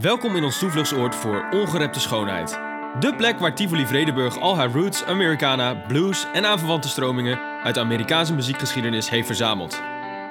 [0.00, 2.50] Welkom in ons toevluchtsoord voor ongerepte schoonheid.
[3.00, 7.80] De plek waar Tivoli Vredenburg al haar roots, Americana, blues en aanverwante stromingen uit de
[7.80, 9.80] Amerikaanse muziekgeschiedenis heeft verzameld.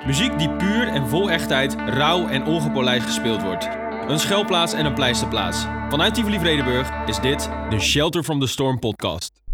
[0.06, 3.70] Muziek die puur en vol echtheid, rauw en ongepolijst gespeeld wordt.
[4.08, 5.66] Een schuilplaats en een pleisterplaats.
[5.90, 9.45] Vanuit Tivoli Vredenburg is dit de Shelter from the Storm podcast.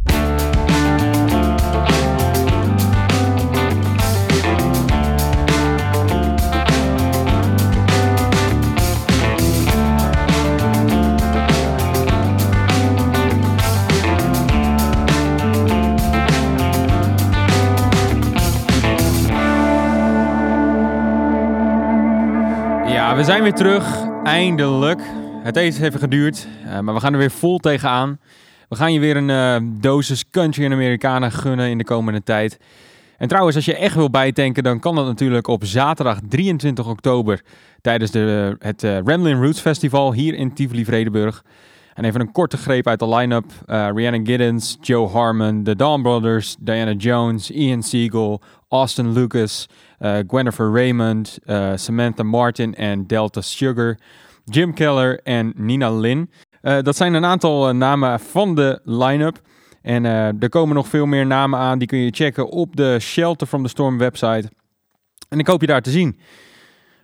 [23.21, 24.07] We zijn weer terug.
[24.23, 25.01] Eindelijk.
[25.43, 28.19] Het heeft even geduurd, eh, maar we gaan er weer vol tegenaan.
[28.69, 32.59] We gaan je weer een eh, dosis country en Americana gunnen in de komende tijd.
[33.17, 37.41] En trouwens, als je echt wil bijtanken, dan kan dat natuurlijk op zaterdag 23 oktober
[37.81, 41.43] tijdens de, het uh, Ramblin' Roots Festival hier in Tivoli-Vredenburg.
[41.93, 43.45] En even een korte greep uit de line-up.
[43.65, 49.67] Rihanna Giddens, Joe Harmon, The Dawn Brothers, Diana Jones, Ian Siegel, Austin Lucas,
[49.99, 50.19] uh,
[50.57, 53.97] Raymond, uh, Samantha Martin en Delta Sugar,
[54.45, 56.29] Jim Keller en Nina Lynn.
[56.61, 59.41] dat zijn een aantal namen van de line-up.
[59.81, 61.79] En er komen nog veel meer namen aan.
[61.79, 64.49] Die kun je checken op de Shelter from the Storm website.
[65.29, 66.19] En ik hoop je daar te zien.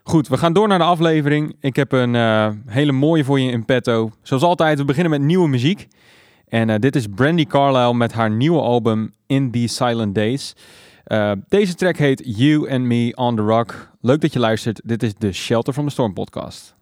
[0.08, 1.56] Goed, we gaan door naar de aflevering.
[1.60, 4.10] Ik heb een uh, hele mooie voor je in petto.
[4.22, 5.86] Zoals altijd, we beginnen met nieuwe muziek.
[6.46, 10.54] En uh, dit is Brandy Carlisle met haar nieuwe album In These Silent Days.
[11.08, 13.90] Uh, deze track heet You and Me on the Rock.
[14.00, 14.80] Leuk dat je luistert.
[14.84, 16.77] Dit is de Shelter from the Storm podcast.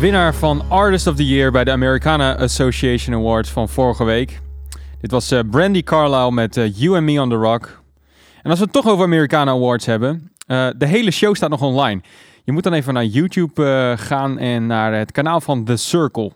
[0.00, 4.40] Winnaar van Artist of the Year bij de Americana Association Awards van vorige week.
[5.00, 7.82] Dit was uh, Brandy Carlisle met uh, You and Me on the Rock.
[8.42, 11.62] En als we het toch over Americana Awards hebben, uh, de hele show staat nog
[11.62, 12.00] online.
[12.44, 16.32] Je moet dan even naar YouTube gaan en naar het kanaal van The Circle.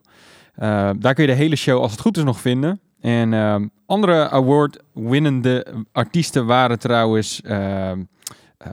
[0.98, 2.80] daar kun je de hele show, als het goed is, nog vinden.
[3.00, 7.40] En andere award-winnende artiesten waren trouwens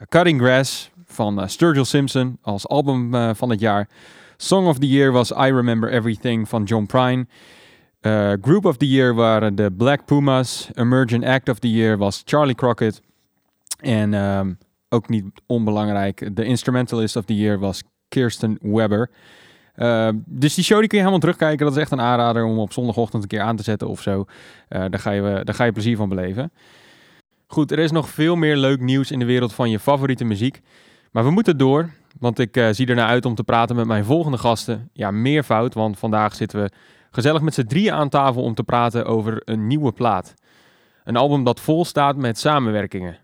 [0.09, 3.87] Cutting Grass van Sturgill Simpson als album van het jaar.
[4.41, 7.27] Song of the Year was I Remember Everything van John Prine.
[8.01, 10.69] Uh, Group of the Year waren de Black Pumas.
[10.73, 13.01] Emergent Act of the Year was Charlie Crockett.
[13.79, 14.57] En um,
[14.89, 19.09] ook niet onbelangrijk, de Instrumentalist of the Year was Kirsten Webber.
[19.75, 21.65] Uh, dus die show die kun je helemaal terugkijken.
[21.65, 24.19] Dat is echt een aanrader om op zondagochtend een keer aan te zetten of zo.
[24.19, 24.25] Uh,
[24.89, 26.51] daar, ga je, daar ga je plezier van beleven.
[27.47, 30.61] Goed, er is nog veel meer leuk nieuws in de wereld van je favoriete muziek.
[31.11, 31.89] Maar we moeten door.
[32.19, 34.89] Want ik uh, zie ernaar uit om te praten met mijn volgende gasten.
[34.93, 36.71] Ja, meer fout, want vandaag zitten we
[37.11, 40.33] gezellig met z'n drieën aan tafel om te praten over een nieuwe plaat.
[41.03, 43.17] Een album dat vol staat met samenwerkingen.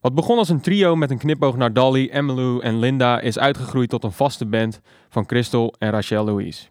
[0.00, 3.88] Wat begon als een trio met een knipoog naar Dolly, Emmylou en Linda is uitgegroeid
[3.88, 6.66] tot een vaste band van Crystal en Rachel Louise.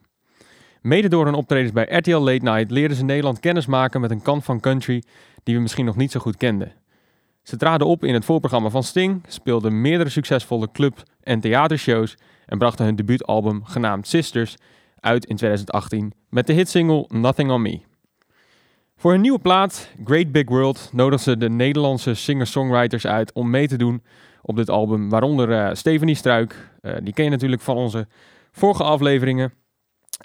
[0.82, 4.22] Mede door hun optredens bij RTL Late Night leerden ze Nederland kennis maken met een
[4.22, 5.04] kant van country
[5.44, 6.81] die we misschien nog niet zo goed kenden.
[7.44, 12.58] Ze traden op in het voorprogramma van Sting, speelden meerdere succesvolle club- en theatershows en
[12.58, 14.56] brachten hun debuutalbum genaamd Sisters
[15.00, 17.82] uit in 2018 met de hitsingle Nothing on Me.
[18.96, 23.68] Voor hun nieuwe plaat, Great Big World, nodigden ze de Nederlandse singer-songwriters uit om mee
[23.68, 24.04] te doen
[24.42, 28.08] op dit album, waaronder uh, Stephanie Struik, uh, die ken je natuurlijk van onze
[28.52, 29.54] vorige afleveringen,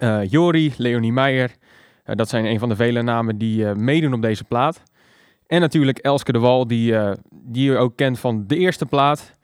[0.02, 1.54] uh, Jori, Leonie Meijer,
[2.04, 4.82] dat zijn een van de vele namen die meedoen op deze plaat.
[5.46, 9.34] En natuurlijk Elske de Wal, die, uh, die je ook kent van de eerste plaat.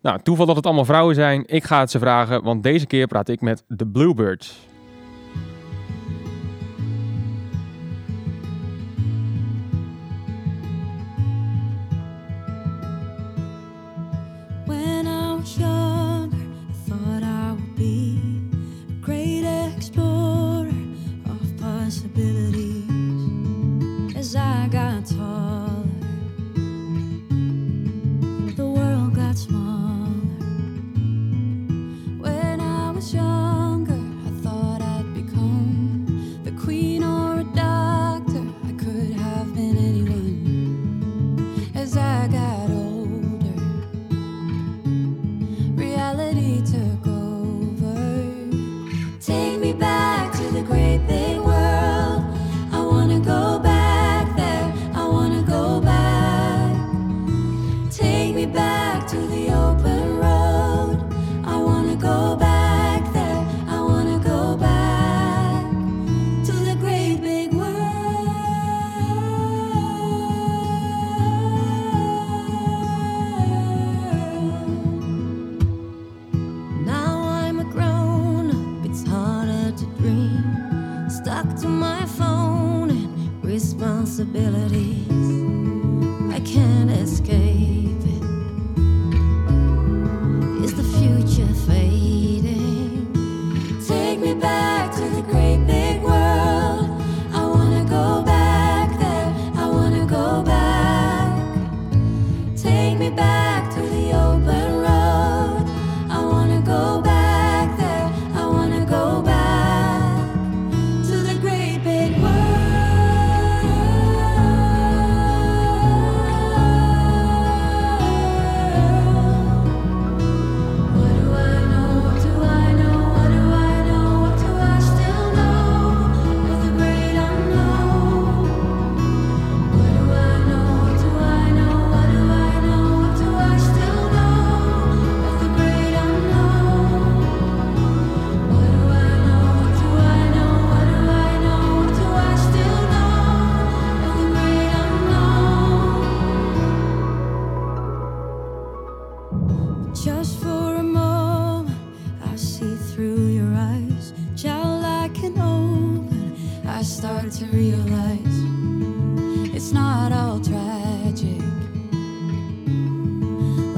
[0.00, 1.44] Nou, toeval dat het allemaal vrouwen zijn.
[1.46, 4.70] Ik ga het ze vragen, want deze keer praat ik met de Bluebirds.
[14.66, 15.06] When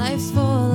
[0.05, 0.74] life's full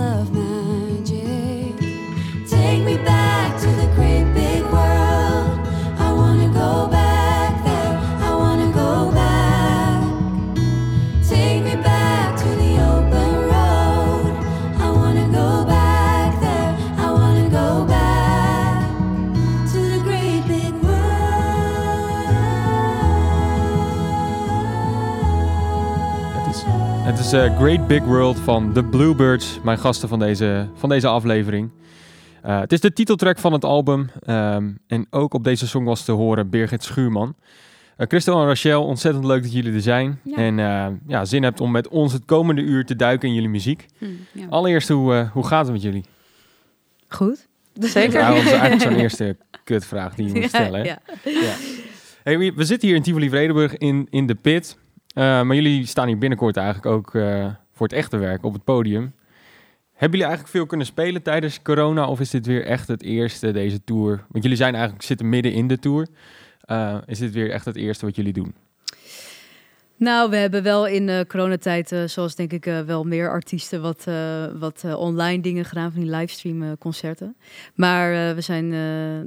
[27.33, 31.69] eh, Great Big World van The Bluebirds, mijn gasten van deze, van deze aflevering.
[32.41, 36.05] Eh, het is de titeltrack van het album ehm, en ook op deze song was
[36.05, 37.35] te horen Birgit Schuurman.
[37.99, 40.19] Uh, Christel en Rachel, ontzettend leuk dat jullie er zijn.
[40.23, 40.35] Ja.
[40.35, 43.49] En eh, ja, zin hebt om met ons het komende uur te duiken in jullie
[43.49, 43.85] muziek.
[43.97, 44.45] Hm, ja.
[44.49, 46.05] Allereerst, hoe, eh, hoe gaat het met jullie?
[47.07, 47.47] Goed.
[47.73, 48.19] Zeker.
[48.19, 50.79] Ja, dat is eigenlijk zo'n eerste kutvraag die je moet stellen.
[50.79, 50.85] hè?
[50.85, 50.99] ja.
[51.23, 51.53] Ja.
[52.23, 54.77] Hey, we we zitten hier in Tivoli Vredenburg in, in de pit.
[55.19, 58.63] Eh, maar jullie staan hier binnenkort eigenlijk ook eh, voor het echte werk op het
[58.63, 59.13] podium.
[59.91, 62.07] Hebben jullie eigenlijk veel kunnen spelen tijdens corona?
[62.07, 64.25] Of is dit weer echt het eerste, deze tour?
[64.29, 66.07] Want jullie zijn eigenlijk, zitten midden in de tour.
[66.61, 68.53] Eh, is dit weer echt het eerste wat jullie doen?
[69.95, 74.07] Nou, we hebben wel in de coronatijd, zoals denk ik wel meer artiesten, wat,
[74.59, 77.35] wat online dingen gedaan van die livestream concerten.
[77.75, 78.69] Maar we zijn,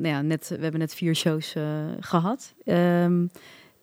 [0.00, 1.62] nou ja, net, we hebben net vier shows eh,
[2.00, 2.54] gehad.
[2.64, 3.26] Ehm,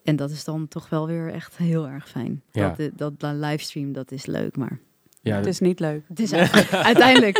[0.09, 2.41] en dat is dan toch wel weer echt heel erg fijn.
[2.51, 2.69] Ja.
[2.69, 4.79] Dat, eh, dat, dat livestream, dat is leuk, maar
[5.21, 6.01] Ja, Het is niet leuk.
[6.07, 7.37] het is eigenlijk- uiteindelijk,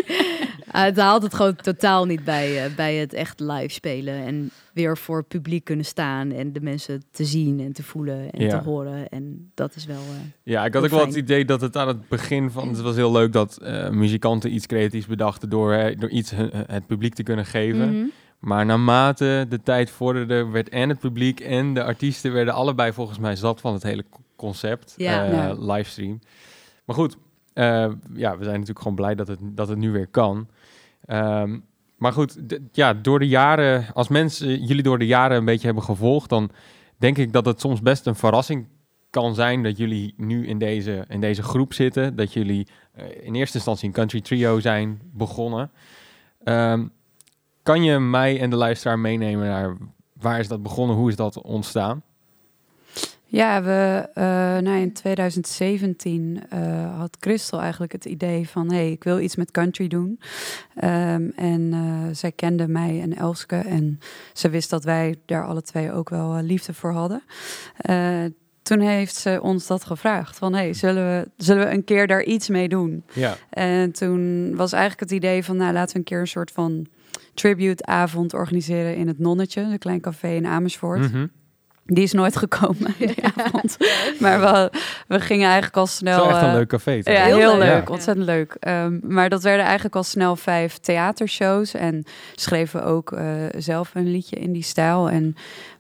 [0.72, 4.14] eh, het haalt het gewoon totaal niet bij, eh, bij het echt live spelen.
[4.26, 8.30] En weer voor het publiek kunnen staan en de mensen te zien en te voelen
[8.32, 8.50] en Ja.
[8.50, 9.10] te horen.
[9.10, 9.98] En dat is wel...
[9.98, 12.68] eh, Ja, ik had ook wel het idee dat het aan het begin van...
[12.68, 15.50] Het was heel leuk dat eh, muzikanten iets creatiefs bedachten...
[15.50, 17.90] door, hè, door iets hun- het publiek te kunnen geven.
[17.96, 18.06] mhm.
[18.40, 23.20] Maar naarmate de tijd vorderde, werd en het publiek en de artiesten werden allebei volgens
[23.20, 25.26] mij zat van het hele co- concept, Ja.
[25.26, 25.54] eh, Ja.
[25.54, 26.20] livestream.
[26.86, 27.18] Maar goed,
[27.54, 27.66] eh,
[28.14, 30.48] ja, we zijn natuurlijk gewoon blij dat het, dat het nu weer kan.
[31.06, 31.60] Ehm,
[31.98, 32.38] maar goed,
[32.72, 36.52] ja, door de jaren, als mensen jullie door de jaren een beetje hebben gevolgd, dan
[36.98, 38.68] denk ik dat het soms best een verrassing
[39.10, 42.16] kan zijn dat jullie nu in deze, in deze groep zitten.
[42.16, 45.72] Dat jullie eh, in eerste instantie een country trio zijn begonnen.
[46.44, 46.88] Ehm,
[47.70, 49.78] kan je mij en de luisteraar meenemen naar
[50.14, 50.96] waar is dat begonnen?
[50.96, 52.04] Hoe is dat ontstaan?
[53.26, 54.24] Ja, we, eh,
[54.64, 58.72] nou, in 2017 eh, had Christel eigenlijk het idee van...
[58.72, 60.20] hey, ik wil iets met country doen.
[60.76, 63.56] Ehm, en eh, zij kende mij en Elske.
[63.56, 64.00] En
[64.34, 67.24] ze wist dat wij daar alle twee ook wel liefde voor hadden.
[68.62, 70.38] Toen heeft ze ons dat gevraagd.
[70.38, 73.04] Van, hey, zullen we, zullen we een keer daar iets mee doen?
[73.14, 76.52] Ja, En toen was eigenlijk het idee van, nou laten we een keer een soort
[76.52, 76.88] van
[77.40, 81.12] tribute-avond organiseren in het Nonnetje, een klein café in Amersfoort.
[81.12, 81.26] Mhm.
[81.86, 83.78] Die is nooit gekomen, die avond.
[84.20, 84.72] Maar we,
[85.08, 86.20] we gingen eigenlijk al Het snel...
[86.20, 86.92] is wel echt een eh, leuk café.
[86.92, 87.68] ja, heel, Heel leuk.
[87.68, 87.90] leuk.
[87.90, 88.56] Ontzettend leuk.
[88.60, 91.74] Ehm, maar dat werden eigenlijk al snel vijf theatershows.
[91.74, 92.04] En
[92.36, 93.24] schreven ook eh,
[93.58, 95.10] zelf een liedje in die stijl.
[95.10, 95.36] En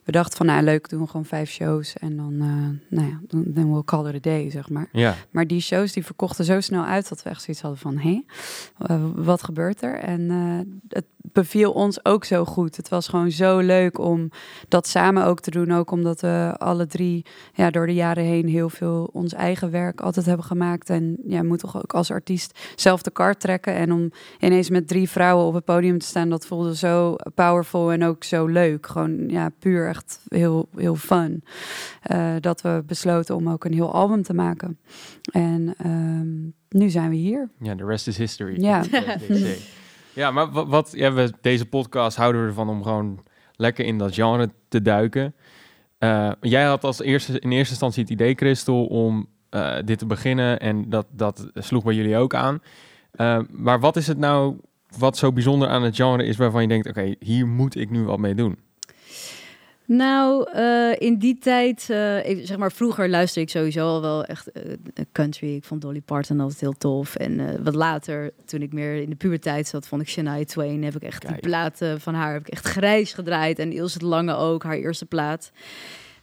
[0.09, 1.97] we dachten van, nou leuk, doen we gewoon vijf shows.
[1.97, 4.87] En dan, eh nou ja, dan, dan we'll call it a day, zeg maar.
[4.91, 7.97] Ja, Maar die shows die verkochten zo snel uit dat we echt zoiets hadden van,
[7.97, 8.23] hé,
[8.77, 9.99] eh, wat gebeurt er?
[9.99, 12.77] En eh, het beviel ons ook zo goed.
[12.77, 14.29] Het was gewoon zo leuk om
[14.67, 15.73] dat samen ook te doen.
[15.73, 20.01] Ook omdat we alle drie ja, door de jaren heen heel veel ons eigen werk
[20.01, 20.89] altijd hebben gemaakt.
[20.89, 23.73] En ja, moet toch ook als artiest zelf de kar trekken.
[23.73, 27.91] En om ineens met drie vrouwen op het podium te staan, dat voelde zo powerful
[27.91, 28.87] en ook zo leuk.
[28.87, 31.43] Gewoon ja, puur echt heel, heel fun.
[32.01, 34.79] Eh, dat we besloten om ook een heel album te maken.
[35.31, 37.49] En ehm, nu zijn we hier.
[37.59, 38.61] ja, the rest is history.
[38.61, 38.83] Ja.
[40.13, 43.23] ja, maar wat, wat ja, we, deze podcast houden we ervan om gewoon
[43.55, 45.33] lekker in dat genre te duiken.
[45.97, 50.05] Eh, jij had als eerste, in eerste instantie het idee, Christel, om eh, dit te
[50.05, 50.59] beginnen.
[50.59, 52.61] En dat, dat sloeg bij jullie ook aan.
[53.49, 54.57] Maar wat is het nou
[54.97, 58.03] wat zo bijzonder aan het genre is waarvan je denkt, oké, hier moet ik nu
[58.03, 58.57] wat mee doen?
[59.91, 64.25] Nou, eh, in die tijd, eh, ik, zeg maar, vroeger luisterde ik sowieso al wel
[64.25, 64.63] echt eh,
[65.11, 65.55] country.
[65.55, 67.15] Ik vond Dolly Parton altijd heel tof.
[67.15, 70.83] En wat later, toen ik meer in de puberteit zat, vond ik Shania Twain.
[70.83, 71.33] Heb ik echt Kijk.
[71.33, 73.59] die platen van haar heb ik echt grijs gedraaid.
[73.59, 75.51] En Ilse de Lange ook, haar eerste plaat.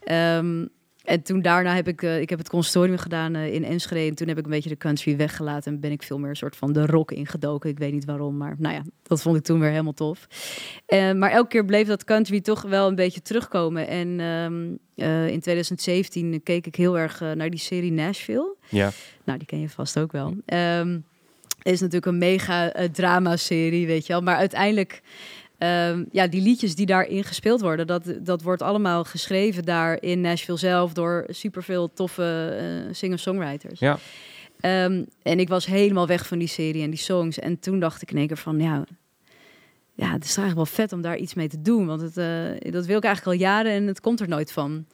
[0.00, 0.64] Ehm,
[1.06, 4.08] en toen daarna heb ik, eh, ik heb het conservatorium gedaan eh, in Enschede.
[4.08, 5.72] En toen heb ik een beetje de country weggelaten.
[5.72, 7.70] En ben ik veel meer een soort van de rock ingedoken.
[7.70, 10.26] Ik weet niet waarom, maar nou ja, dat vond ik toen weer helemaal tof.
[10.86, 13.88] Eh, maar elke keer bleef dat country toch wel een beetje terugkomen.
[13.88, 18.56] En ehm, eh, in 2017 keek ik heel erg naar die serie Nashville.
[18.68, 18.90] Ja,
[19.24, 20.34] Nou, die ken je vast ook wel.
[20.44, 20.98] Ehm
[21.62, 24.22] is natuurlijk een mega drama-serie, weet je wel.
[24.22, 25.02] Maar uiteindelijk,
[25.58, 30.20] ehm, ja, die liedjes die daarin gespeeld worden, dat, dat wordt allemaal geschreven daar in
[30.20, 33.78] Nashville zelf door superveel toffe eh, singer-songwriters.
[33.80, 33.98] Ja.
[34.60, 37.38] Ehm, en ik was helemaal weg van die serie en die songs.
[37.38, 38.84] En toen dacht ik in één keer van, ja,
[39.94, 41.86] ja, het is eigenlijk wel vet om daar iets mee te doen.
[41.86, 44.86] Want het, eh, dat wil ik eigenlijk al jaren en het komt er nooit van.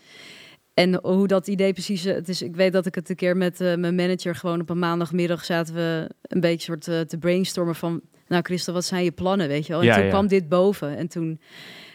[0.75, 2.05] En hoe dat idee precies...
[2.05, 4.35] eh, Het is, ik weet dat ik het een keer met mijn manager...
[4.35, 8.01] gewoon op een maandagmiddag zaten we een beetje soort te brainstormen van...
[8.33, 9.81] Nou, Christel, wat zijn je plannen, weet je wel?
[9.81, 10.11] En Ja, toen ja.
[10.11, 10.97] kwam dit boven.
[10.97, 11.41] En toen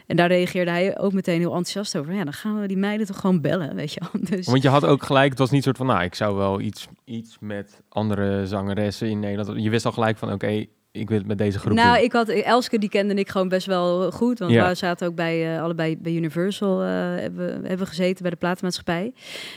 [0.07, 2.13] En daar reageerde hij ook meteen heel enthousiast over.
[2.13, 4.21] Ja, dan gaan we die meiden toch gewoon bellen, weet je wel.
[4.29, 6.59] Dus, Want je had ook gelijk, het was niet soort van, nou, ik zou wel
[6.61, 9.63] iets, iets met andere zangeressen in Nederland.
[9.63, 12.03] Je wist al gelijk van, oké, ik wil het met deze groep nou, doen.
[12.03, 14.39] ik had Elske, die kende ik gewoon best wel goed.
[14.39, 14.67] Want Ja.
[14.67, 18.31] we zaten ook bij eh, allebei bij Universal eh, hebben, we- hebben we gezeten bij
[18.31, 19.13] de platenmaatschappij.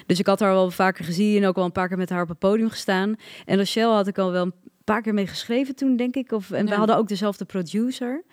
[0.07, 2.23] Dus ik had haar wel vaker gezien en ook wel een paar keer met haar
[2.23, 3.15] op het podium gestaan.
[3.45, 4.51] En Rachel had ik al wel
[4.93, 6.33] paar keer mee geschreven toen, denk ik.
[6.33, 8.25] Of, en we hadden ook dezelfde producer.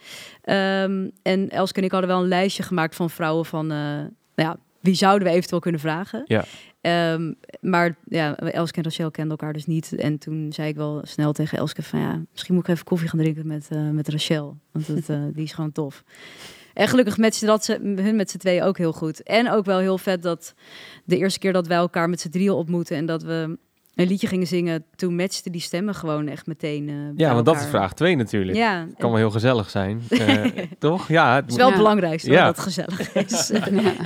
[0.42, 4.10] Ehm, en Elske en ik hadden wel een lijstje gemaakt van vrouwen van, eh, nou
[4.36, 6.24] ja, wie zouden we eventueel kunnen vragen?
[6.26, 6.46] Ja.
[6.82, 9.96] Ehm, maar ja, Elske en Rachel kenden elkaar dus niet.
[9.96, 13.10] En toen zei ik wel snel tegen Elske van ja, misschien moet ik even koffie
[13.10, 14.58] gaan drinken met, eh, met Rachel.
[14.72, 16.04] Want het, eh, die is gewoon tof.
[16.74, 19.24] En gelukkig matchte dat ze, hun met z'n tweeën ook heel goed.
[19.24, 20.54] En ook wel heel vet dat
[21.06, 23.58] de eerste keer dat wij elkaar met z'n drieën ontmoeten en dat we
[23.98, 26.90] een liedje gingen zingen, toen matchten die stemmen gewoon echt meteen.
[26.90, 28.58] eh, Ja, want dat is vraag twee natuurlijk.
[28.58, 30.46] Ja, kan wel heel gezellig zijn, eh,
[30.80, 31.08] toch?
[31.08, 31.82] Ja, het is wel het Ja.
[31.82, 32.46] belangrijkste Ja.
[32.46, 33.52] dat het gezellig is.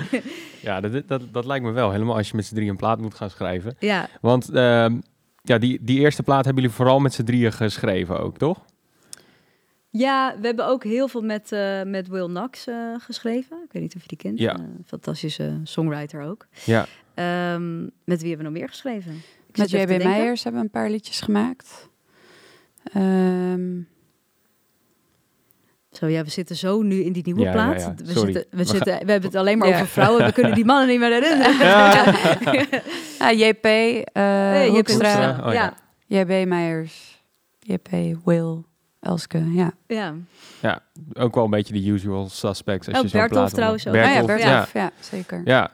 [0.68, 1.92] ja dat, dat, dat lijkt me wel.
[1.92, 3.76] Helemaal als je met z'n drieën een plaat moet gaan schrijven.
[3.80, 5.00] ja, Want ehm,
[5.44, 8.66] ja, die, die eerste plaat hebben jullie vooral met z'n drieën geschreven ook, toch?
[9.90, 12.68] Ja, we hebben ook heel veel met, eh, met Will Knox
[12.98, 13.58] geschreven.
[13.66, 14.40] Ik weet niet of je die kent.
[14.40, 14.60] Ja.
[14.86, 16.48] Fantastische songwriter ook.
[16.66, 16.86] Ja.
[17.14, 19.22] Ehm, met wie hebben we nog meer geschreven?
[19.58, 20.04] Met JB.
[20.04, 21.90] Meijers hebben we een paar liedjes gemaakt.
[22.94, 23.82] Ehm,
[25.92, 27.82] Zo, ja, we zitten zo nu in die nieuwe Ja, ja, plaat.
[27.82, 27.94] ja.
[28.06, 28.34] We, Sorry.
[28.34, 29.74] zitten, we, zitten, we hebben het alleen maar Ja.
[29.74, 30.26] over vrouwen.
[30.26, 31.56] We kunnen die mannen niet meer herinneren.
[33.20, 35.48] ah, JP, eh Hey, JP Hoekstra, Hoekstra.
[35.48, 35.74] Oh, ja.
[36.08, 36.20] ja.
[36.22, 37.24] JB Meijers,
[37.60, 37.90] JP,
[38.26, 38.64] Will,
[39.00, 39.72] Elske, ja.
[39.88, 40.14] ja.
[40.62, 40.80] Ja,
[41.14, 42.88] ook wel een beetje de usual suspects.
[42.88, 43.96] Als Ook je zo'n Bertolf plaat trouwens ook.
[43.96, 44.82] Ah ja, Bertolf, ja.
[44.82, 44.92] ja.
[45.00, 45.42] zeker.
[45.46, 45.72] Ja,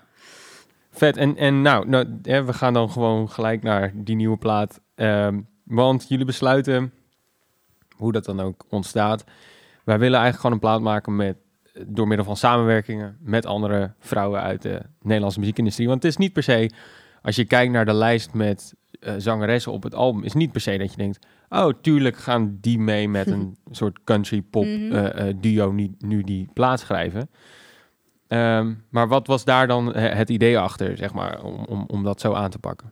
[0.97, 1.17] vet.
[1.17, 4.81] En, en nou, nou we gaan dan gewoon gelijk naar die nieuwe plaat.
[4.95, 6.91] Ehm, want jullie besluiten,
[7.95, 9.23] hoe dat dan ook ontstaat.
[9.83, 11.38] Wij willen eigenlijk gewoon een plaat maken met,
[11.88, 15.88] door middel van samenwerkingen met andere vrouwen uit de Nederlandse muziekindustrie.
[15.88, 16.71] Want het is niet per se,
[17.21, 20.62] als je kijkt naar de lijst met eh, zangeressen op het album, is niet per
[20.62, 24.91] se dat je denkt, oh tuurlijk gaan die mee met een soort country pop Mhm.
[24.95, 27.29] eh, eh, duo nu, nu die plaat schrijven.
[28.28, 32.04] Ehm, maar wat was daar dan he- het idee achter, zeg maar, om, om, om
[32.04, 32.92] dat zo aan te pakken?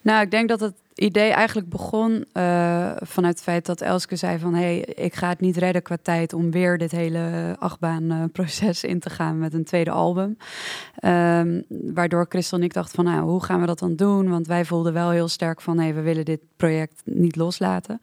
[0.00, 4.38] Nou, ik denk dat het idee eigenlijk begon eh, vanuit het feit dat Elske zei
[4.38, 4.54] van...
[4.54, 9.00] hé, hey, ik ga het niet redden qua tijd om weer dit hele achtbaanproces in
[9.00, 10.36] te gaan met een tweede album.
[10.94, 14.28] Ehm, waardoor Christel en ik dachten van, nou, hoe gaan we dat dan doen?
[14.28, 18.00] Want wij voelden wel heel sterk van, hé, we willen dit project niet loslaten.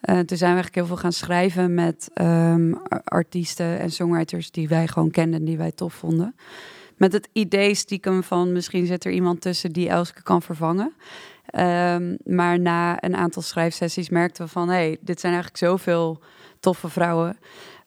[0.00, 4.50] Eh, toen zijn we eigenlijk heel veel gaan schrijven met ehm, ar- artiesten en songwriters
[4.50, 6.34] die wij gewoon kenden en die wij tof vonden.
[6.96, 10.92] Met het idee stiekem van misschien zit er iemand tussen die Elske kan vervangen.
[11.46, 14.68] Ehm, maar na een aantal schrijfsessies merkten we van...
[14.68, 16.20] hé, hey, dit zijn eigenlijk zoveel
[16.60, 17.38] toffe vrouwen.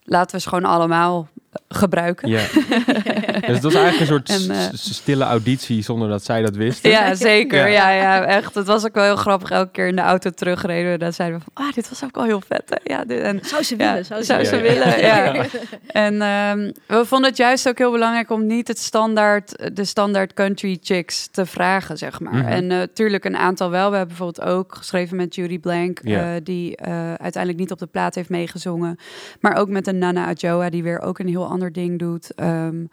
[0.03, 1.27] Laten we ze gewoon allemaal
[1.67, 2.29] gebruiken.
[2.29, 2.41] Ja.
[3.47, 6.89] dus het was eigenlijk een soort En, eh, stille auditie zonder dat zij dat wisten.
[6.89, 7.57] Ja, zeker.
[7.69, 7.89] Ja.
[7.89, 7.91] Ja.
[7.91, 8.55] Ja, echt.
[8.55, 9.49] Het was ook wel heel grappig.
[9.51, 10.99] Elke keer in de auto terugreden.
[10.99, 12.63] Dan zeiden we van, ah, dit was ook wel heel vet.
[12.69, 12.93] Hè?
[12.93, 14.05] Ja, dit, en Zou ze Ja, willen?
[14.05, 14.85] zou ze, zou ze willen?
[14.87, 15.45] willen, ja.
[15.87, 20.33] En ehm, we vonden het juist ook heel belangrijk om niet het standaard, de standaard
[20.33, 22.33] country chicks te vragen, zeg maar.
[22.33, 22.47] Mhm.
[22.47, 23.89] En natuurlijk een aantal wel.
[23.91, 26.35] We hebben bijvoorbeeld ook geschreven met Judy Blank, Ja.
[26.35, 28.97] eh, die eh, uiteindelijk niet op de plaat heeft meegezongen.
[29.39, 32.33] Maar ook met een Nana Adjoa, die weer ook een heel ander ding doet.
[32.35, 32.85] Ehm,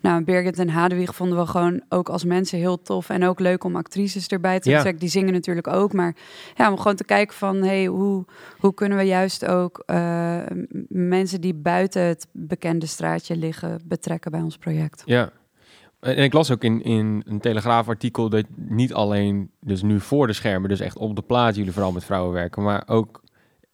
[0.00, 3.08] nou, Birgit en Hadewig vonden we gewoon ook als mensen heel tof.
[3.08, 4.74] En ook leuk om actrices erbij te Ja.
[4.76, 5.00] betrekken.
[5.02, 5.92] Die zingen natuurlijk ook.
[5.92, 6.16] Maar
[6.54, 8.24] ja, om gewoon te kijken van, hey, hoe,
[8.58, 10.40] hoe kunnen we juist ook eh,
[10.88, 15.02] mensen die buiten het bekende straatje liggen betrekken bij ons project?
[15.04, 15.30] Ja.
[16.00, 20.32] En ik las ook in, in een Telegraafartikel dat niet alleen dus nu voor de
[20.32, 23.22] schermen, dus echt op de plaat jullie vooral met vrouwen werken, maar ook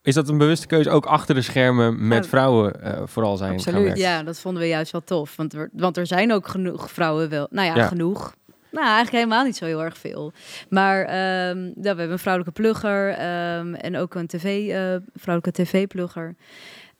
[0.03, 2.29] is dat een bewuste keuze ook achter de schermen met Ja.
[2.29, 3.97] vrouwen eh, vooral zijn Absoluut.
[3.97, 5.35] Ja, dat vonden we juist wel tof.
[5.35, 7.47] Want er, want er zijn ook genoeg vrouwen wel.
[7.49, 7.87] Nou ja, Ja.
[7.87, 8.33] genoeg.
[8.71, 10.31] Nou, eigenlijk helemaal niet zo heel erg veel.
[10.69, 15.63] Maar ehm, ja, we hebben een vrouwelijke plugger ehm, en ook een tv, eh, vrouwelijke
[15.63, 16.35] tv-plugger.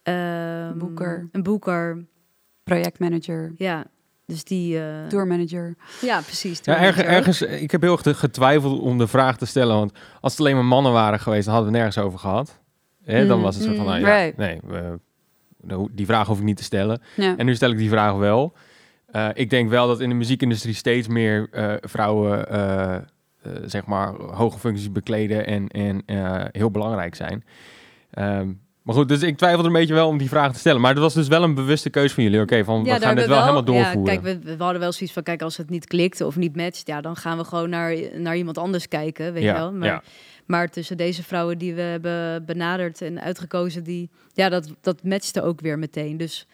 [0.04, 1.30] Ehm, Boeker.
[1.32, 2.06] Een boeker,
[2.64, 3.84] Projectmanager, ja.
[4.26, 4.80] Dus die...
[4.80, 5.76] eh, tourmanager.
[6.02, 6.60] ja, precies.
[6.64, 10.32] Ja, erg- ergens, ik heb heel erg getwijfeld om de vraag te stellen, want als
[10.32, 12.60] het alleen maar mannen waren geweest, dan hadden we het nergens over gehad.
[13.04, 14.38] Hè, dan Mm, was het zo van, nou ja, right.
[14.38, 15.00] nee, we-
[15.62, 17.02] nou, die vraag hoef ik niet te stellen.
[17.16, 17.38] Ja.
[17.38, 18.54] En nu stel ik die vraag wel.
[19.12, 22.96] Eh, ik denk wel dat in de muziekindustrie steeds meer eh, vrouwen, eh,
[23.66, 26.04] zeg maar, hoge functies bekleden en, en
[26.52, 27.44] heel belangrijk zijn.
[28.12, 30.82] Ehm, maar goed, dus ik twijfel er een beetje wel om die vraag te stellen.
[30.82, 32.42] Maar dat was dus wel een bewuste keuze van jullie.
[32.42, 34.14] Oké, van we gaan dit wel we helemaal doorvoeren.
[34.14, 36.56] Ja, kijk, we, we hadden wel zoiets van, kijk, als het niet klikt of niet
[36.56, 39.72] matcht, ja, dan gaan we gewoon naar, naar iemand anders kijken, weet Ja, je wel.
[39.74, 40.04] Maar, ja.
[40.52, 45.42] Maar tussen deze vrouwen die we hebben benaderd en uitgekozen, die, ja, dat, dat matchte
[45.42, 46.18] ook weer meteen.
[46.18, 46.48] Dus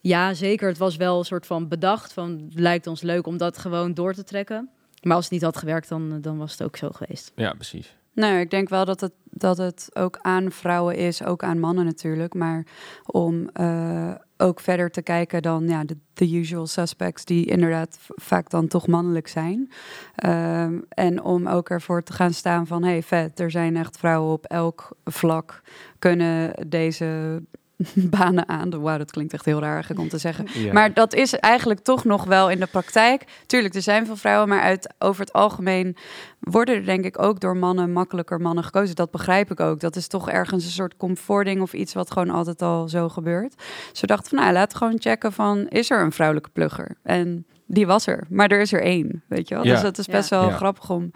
[0.00, 0.68] Ja, zeker.
[0.68, 3.94] Het was wel een soort van bedacht van het lijkt ons leuk om dat gewoon
[3.94, 4.70] door te trekken.
[5.02, 7.32] Maar als het niet had gewerkt, dan, dan was het ook zo geweest.
[7.34, 7.96] Ja, precies.
[8.12, 11.84] Nou, ik denk wel dat het, dat het ook aan vrouwen is, ook aan mannen
[11.84, 12.34] natuurlijk.
[12.34, 12.66] Maar
[13.06, 18.50] om eh, ook verder te kijken dan ja, de, de usual suspects, die inderdaad vaak
[18.50, 19.70] dan toch mannelijk zijn.
[20.14, 24.32] Ehm, en om ook ervoor te gaan staan van, hey, vet, er zijn echt vrouwen
[24.32, 25.62] op elk vlak
[25.98, 27.42] kunnen deze
[28.18, 28.80] banen aan.
[28.80, 30.46] Wauw, dat klinkt echt heel raar eigenlijk om te zeggen.
[30.54, 30.72] Ja.
[30.72, 33.24] Maar dat is eigenlijk toch nog wel in de praktijk.
[33.46, 35.96] Tuurlijk, er zijn veel vrouwen, maar uit, over het algemeen
[36.40, 38.94] worden er denk ik ook door mannen makkelijker mannen gekozen.
[38.96, 39.80] Dat begrijp ik ook.
[39.80, 43.54] Dat is toch ergens een soort comforting of iets wat gewoon altijd al zo gebeurt.
[43.90, 46.96] Dus we dachten van, nou, laten we gewoon checken van, is er een vrouwelijke plugger?
[47.02, 49.64] En die was er, maar er is er één, weet je wel.
[49.64, 49.72] Ja.
[49.72, 50.40] Dus dat is best Ja.
[50.40, 50.54] wel Ja.
[50.56, 51.10] grappig om,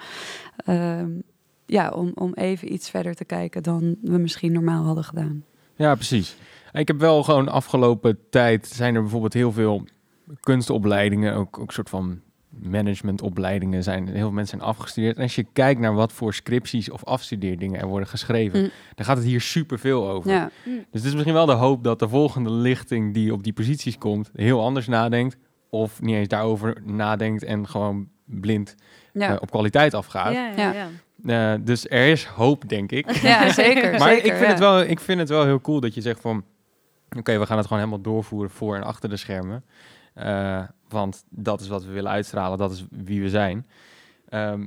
[0.57, 1.09] ehm,
[1.67, 5.45] ja, om, om even iets verder te kijken dan we misschien normaal hadden gedaan.
[5.81, 6.37] Ja, precies.
[6.73, 9.85] Ik heb wel gewoon afgelopen tijd zijn er bijvoorbeeld heel veel
[10.41, 14.07] kunstopleidingen, ook, ook soort van managementopleidingen zijn.
[14.09, 15.17] Heel veel mensen zijn afgestudeerd.
[15.17, 18.71] En als je kijkt naar wat voor scripties of afstudeerdingen er worden geschreven, Mm.
[18.95, 20.31] dan gaat het hier superveel over.
[20.31, 23.53] Ja, Dus het is misschien wel de hoop dat de volgende lichting die op die
[23.53, 25.37] posities komt, heel anders nadenkt.
[25.71, 28.75] Of niet eens daarover nadenkt en gewoon blind
[29.13, 29.35] ja.
[29.35, 30.33] eh, op kwaliteit afgaat.
[30.33, 30.73] Ja, Ja.
[30.73, 30.89] ja, ja.
[31.55, 33.11] Eh, dus er is hoop, denk ik.
[33.11, 33.91] ja zeker.
[33.99, 36.21] Maar zeker, ik, vind het wel, ik vind het wel heel cool dat je zegt
[36.21, 36.45] van...
[37.19, 39.65] Oké, we gaan het gewoon helemaal doorvoeren voor en achter de schermen.
[40.15, 42.59] Eh, want dat is wat we willen uitstralen.
[42.59, 43.67] Dat is wie we zijn.
[44.29, 44.67] Ehm,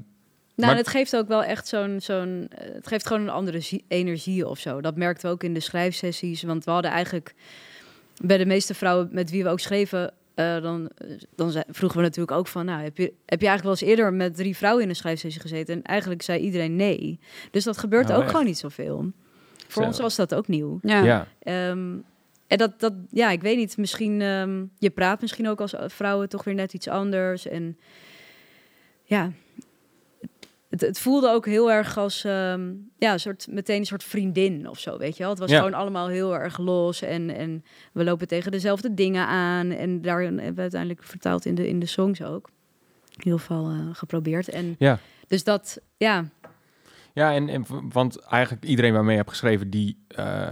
[0.56, 4.48] Nou, Maar- het geeft ook wel echt zo'n, zo'n, het geeft gewoon een andere energie
[4.48, 4.82] of zo.
[4.82, 7.34] Dat merkten we ook in de schrijfsessies, want we hadden eigenlijk
[8.22, 10.90] bij de meeste vrouwen met wie we ook schreven, eh, dan,
[11.36, 13.98] dan zei- vroegen we natuurlijk ook van, nou, heb je, heb je eigenlijk wel eens
[13.98, 15.76] eerder met drie vrouwen in een schrijfsessie gezeten?
[15.76, 17.20] En eigenlijk zei iedereen nee.
[17.52, 18.32] Dus dat gebeurt Oh, ook echt?
[18.32, 19.12] gewoon niet zoveel.
[19.68, 19.88] Voor Zo.
[19.88, 20.80] ons was dat ook nieuw.
[20.82, 21.04] Ja.
[21.04, 21.28] ja.
[21.40, 21.96] Ehm,
[22.48, 26.30] en dat, dat, ja, ik weet niet, misschien, ehm, je praat misschien ook als vrouwen
[26.30, 27.48] toch weer net iets anders.
[27.48, 27.78] En
[29.04, 29.32] ja,
[30.74, 34.70] het, het voelde ook heel erg als, ehm, ja, een soort, meteen een soort vriendin
[34.70, 35.30] of zo, weet je wel.
[35.32, 35.58] Het was Ja.
[35.58, 39.72] gewoon allemaal heel erg los en, en we lopen tegen dezelfde dingen aan.
[39.72, 42.50] En daarin hebben we uiteindelijk vertaald in de, in de songs ook.
[43.18, 44.50] Heel veel eh, geprobeerd.
[44.50, 45.00] En Ja.
[45.28, 46.26] dus dat, ja,
[47.14, 50.48] Ja, en, en want eigenlijk iedereen waarmee je hebt geschreven, die, eh,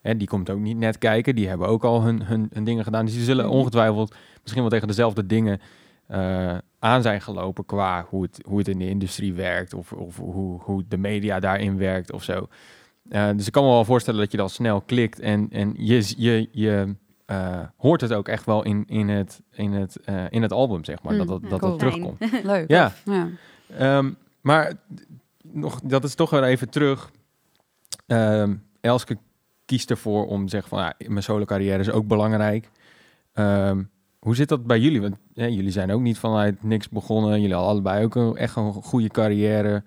[0.00, 1.34] hè, die komt ook niet net kijken.
[1.34, 3.04] Die hebben ook al hun, hun, hun dingen gedaan.
[3.04, 3.54] Dus die zullen Mhm.
[3.54, 5.60] ongetwijfeld misschien wel tegen dezelfde dingen
[6.08, 10.16] eh, aan zijn gelopen qua hoe het, hoe het in de industrie werkt of, of
[10.16, 12.48] hoe, hoe de media daarin werkt of zo.
[13.08, 16.12] Eh, dus ik kan me wel voorstellen dat je dan snel klikt en, en je,
[16.16, 16.94] je, je
[17.24, 20.84] eh, hoort het ook echt wel in, in, het, in, het, eh, in het album,
[20.84, 21.70] zeg maar, Mm, dat dat, ja, dat, cool.
[21.70, 22.20] dat terugkomt.
[22.44, 22.68] Leuk.
[22.70, 22.92] Ja.
[23.04, 23.28] ja.
[23.76, 24.72] Ehm, maar
[25.42, 27.10] nog, dat is toch weer even terug.
[28.06, 29.18] Ehm, Elske
[29.64, 32.70] kiest ervoor om te zeggen van ja, mijn solo carrière is ook belangrijk.
[33.32, 33.82] Ehm,
[34.28, 35.00] hoe zit dat bij jullie?
[35.00, 37.40] Want jullie zijn ook niet vanuit niks begonnen.
[37.40, 39.82] Jullie hadden allebei ook een, echt een goede carrière.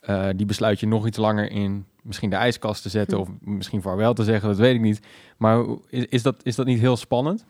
[0.00, 3.22] Eh, die besluit je nog iets langer in misschien de ijskast te zetten Hm.
[3.22, 5.00] of misschien vaarwel te zeggen, dat weet ik niet.
[5.36, 7.44] Maar is, is, dat, is dat niet heel spannend?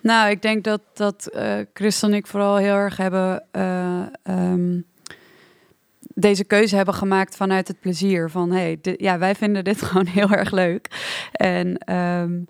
[0.00, 1.30] Nou, ik denk dat, dat
[1.74, 3.44] Christel en ik vooral heel erg hebben...
[3.50, 4.80] eh, ehm,
[6.14, 8.30] deze keuze hebben gemaakt vanuit het plezier.
[8.30, 10.88] Van, hey, ja, wij vinden dit gewoon heel erg leuk.
[11.32, 12.40] En ehm,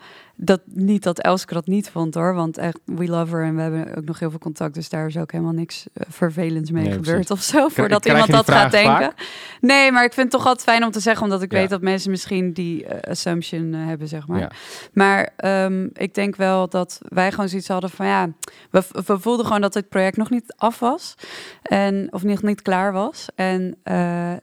[0.42, 2.35] dat, niet dat Elske dat niet vond, hoor.
[2.35, 4.74] Want echt, we love her en we hebben ook nog heel veel contact.
[4.74, 7.68] Dus daar is ook helemaal niks eh, vervelends mee Nee, gebeurd of zo.
[7.68, 9.12] Voordat krijg iemand dat gaat denken.
[9.61, 11.22] Nee, maar ik vind het toch altijd fijn om te zeggen...
[11.22, 11.59] omdat ik Ja.
[11.59, 14.38] weet dat mensen misschien die eh, assumption eh, hebben, zeg maar.
[14.40, 14.50] Ja.
[14.92, 18.29] Maar ehm, ik denk wel dat wij gewoon zoiets hadden van ja,
[18.70, 21.14] we, we voelden gewoon dat het project nog niet af was.
[21.62, 23.29] En, of nog niet klaar was.
[23.35, 23.79] En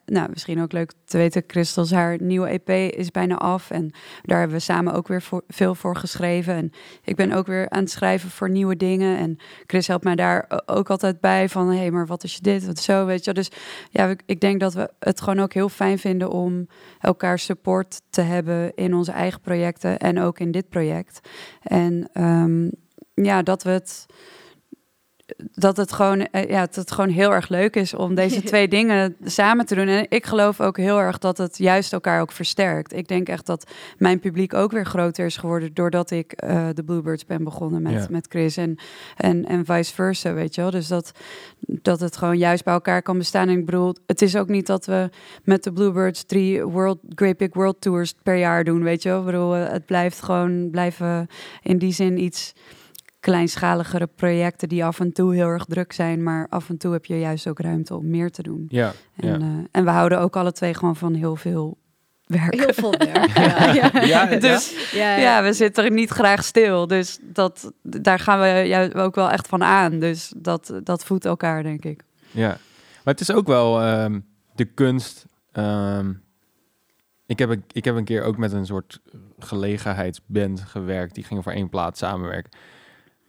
[0.05, 3.71] nou, misschien ook leuk te weten, Christels, haar nieuwe EP is bijna af.
[3.71, 3.91] En
[4.23, 6.53] daar hebben we samen ook weer voor, veel voor geschreven.
[6.53, 6.71] En
[7.03, 9.17] ik ben ook weer aan het schrijven voor nieuwe dingen.
[9.17, 12.41] En Chris helpt mij daar ook altijd bij van hé, hey, maar wat is je
[12.41, 13.33] dit, wat zo, weet je.
[13.33, 13.51] Dus
[13.89, 16.67] ja, ik, ik denk dat we het gewoon ook heel fijn vinden om
[16.99, 21.19] elkaar support te hebben in onze eigen projecten en ook in dit project.
[21.61, 22.69] En ehm,
[23.13, 24.05] ja, dat we het.
[25.51, 28.67] Dat het, gewoon, eh, ja, dat het gewoon heel erg leuk is om deze twee
[28.67, 29.87] dingen samen te doen.
[29.87, 32.93] En ik geloof ook heel erg dat het juist elkaar ook versterkt.
[32.93, 36.83] Ik denk echt dat mijn publiek ook weer groter is geworden doordat ik eh, de
[36.83, 38.07] Bluebirds ben begonnen met, Ja.
[38.09, 38.77] met Chris en,
[39.15, 40.71] en, en vice versa, weet je wel.
[40.71, 41.11] Dus dat,
[41.59, 43.49] dat het gewoon juist bij elkaar kan bestaan.
[43.49, 45.09] En ik bedoel, het is ook niet dat we
[45.43, 49.19] met de Bluebirds drie world, Great Big World Tours per jaar doen, weet je wel.
[49.19, 51.27] Ik bedoel, eh, het blijft gewoon blijven
[51.63, 52.53] in die zin iets
[53.19, 57.05] kleinschaligere projecten die af en toe heel erg druk zijn, maar af en toe heb
[57.05, 58.65] je juist ook ruimte om meer te doen.
[58.69, 59.35] Ja, En, ja.
[59.35, 61.77] eh, en we houden ook alle twee gewoon van heel veel
[62.25, 62.53] werk.
[62.55, 63.37] Heel veel werk.
[63.37, 64.01] Ja, ja.
[64.03, 66.87] Ja, Dus Ja, ja, we zitten er niet graag stil.
[66.87, 69.99] Dus dat, daar gaan we ja, ook wel echt van aan.
[69.99, 72.03] Dus dat, dat voedt elkaar, denk ik.
[72.31, 72.47] Ja,
[73.03, 74.19] maar het is ook wel ehm,
[74.55, 75.25] de kunst.
[75.51, 76.13] ehm,
[77.25, 79.01] ik, heb een, ik heb een keer ook met een soort
[79.39, 81.15] gelegenheidsband gewerkt.
[81.15, 82.51] Die gingen voor één plaat samenwerken.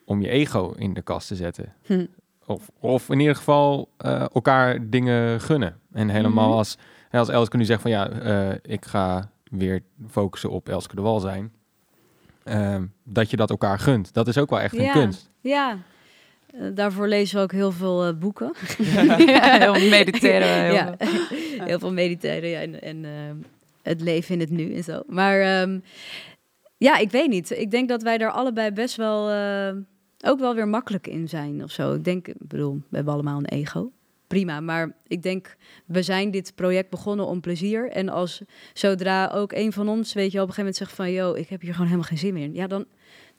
[0.09, 1.73] Om je ego in de kast te zetten.
[1.87, 2.07] Hm.
[2.47, 5.81] Of, of in ieder geval eh, elkaar dingen gunnen.
[5.92, 6.57] En helemaal Mhm.
[6.57, 10.94] als, hè, als Elske nu zegt van ja, eh, ik ga weer focussen op Elske
[10.94, 11.53] de Wal zijn.
[12.44, 14.12] Ehm, dat je dat elkaar gunt.
[14.14, 15.31] Dat is ook wel echt een kunst.
[15.40, 15.79] Ja.
[16.55, 18.53] Eh, daarvoor lezen we ook heel veel boeken.
[19.27, 20.40] Ja, heel mediteren.
[20.49, 20.94] we Heel ja.
[20.99, 21.16] veel.
[21.66, 23.11] heel veel mediteren ja, en, en eh,
[23.83, 25.03] het leven in het nu en zo.
[25.07, 25.79] Maar ehm,
[26.79, 27.51] ja, ik weet niet.
[27.51, 29.77] Ik denk dat wij daar allebei best wel eh,
[30.24, 31.94] ook wel weer makkelijk in zijn of zo.
[31.94, 33.92] Ik denk, ik bedoel, we hebben allemaal een ego.
[34.26, 37.90] Prima, maar ik denk, we zijn dit project begonnen om plezier.
[37.90, 41.12] En als zodra ook een van ons, weet je, op een gegeven moment zegt van,
[41.12, 42.54] yo, ik heb hier gewoon helemaal geen zin meer in.
[42.54, 42.85] Ja, dan,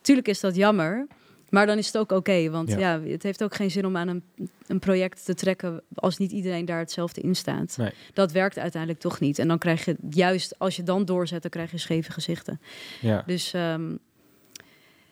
[0.02, 1.08] tuurlijk is dat jammer.
[1.50, 2.78] Maar dan is het ook oké, want Ja.
[2.78, 3.02] ja.
[3.02, 4.24] het heeft ook geen zin om aan een,
[4.68, 7.78] een project te trekken als niet iedereen daar hetzelfde in staat.
[7.78, 7.92] Nee.
[8.14, 9.40] Dat werkt uiteindelijk toch niet.
[9.40, 12.62] En dan krijg je juist, als je dan doorzet, dan krijg je scheve gezichten.
[13.02, 13.24] Ja.
[13.26, 13.96] Dus ehm,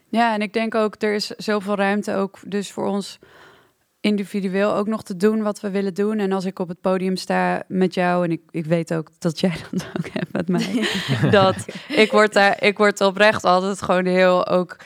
[0.09, 3.19] Ja, en ik denk ook, er is zoveel ruimte ook dus voor ons
[3.99, 6.19] individueel ook nog te doen wat we willen doen.
[6.19, 9.39] En als ik op het podium sta met jou, en ik, ik weet ook dat
[9.39, 10.87] jij dat ook hebt met mij,
[11.31, 14.77] dat ik word daar, ik word oprecht altijd gewoon heel ook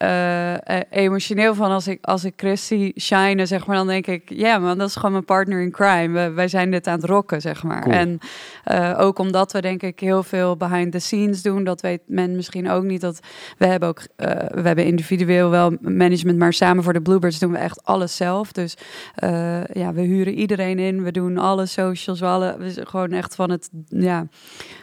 [0.00, 4.06] eh, eh, emotioneel van als ik als ik Chris zie shinen, zeg maar, dan denk
[4.06, 6.08] ik, ja man, dat is gewoon mijn partner in crime.
[6.08, 7.82] We, wij zijn dit aan het rocken, zeg maar.
[7.82, 7.94] Cool.
[7.94, 8.18] En
[8.64, 12.36] eh, ook omdat we denk ik heel veel behind the scenes doen, dat weet men
[12.36, 13.00] misschien ook niet.
[13.00, 13.20] Dat
[13.58, 17.58] we hebben ook, we hebben individueel wel management, maar samen voor de Bluebirds doen we
[17.58, 18.52] echt alles zelf.
[18.52, 18.76] Dus
[19.72, 23.34] ja, we huren iedereen in, we doen alle socials, we, alle, we zijn gewoon echt
[23.34, 24.26] van het, ja,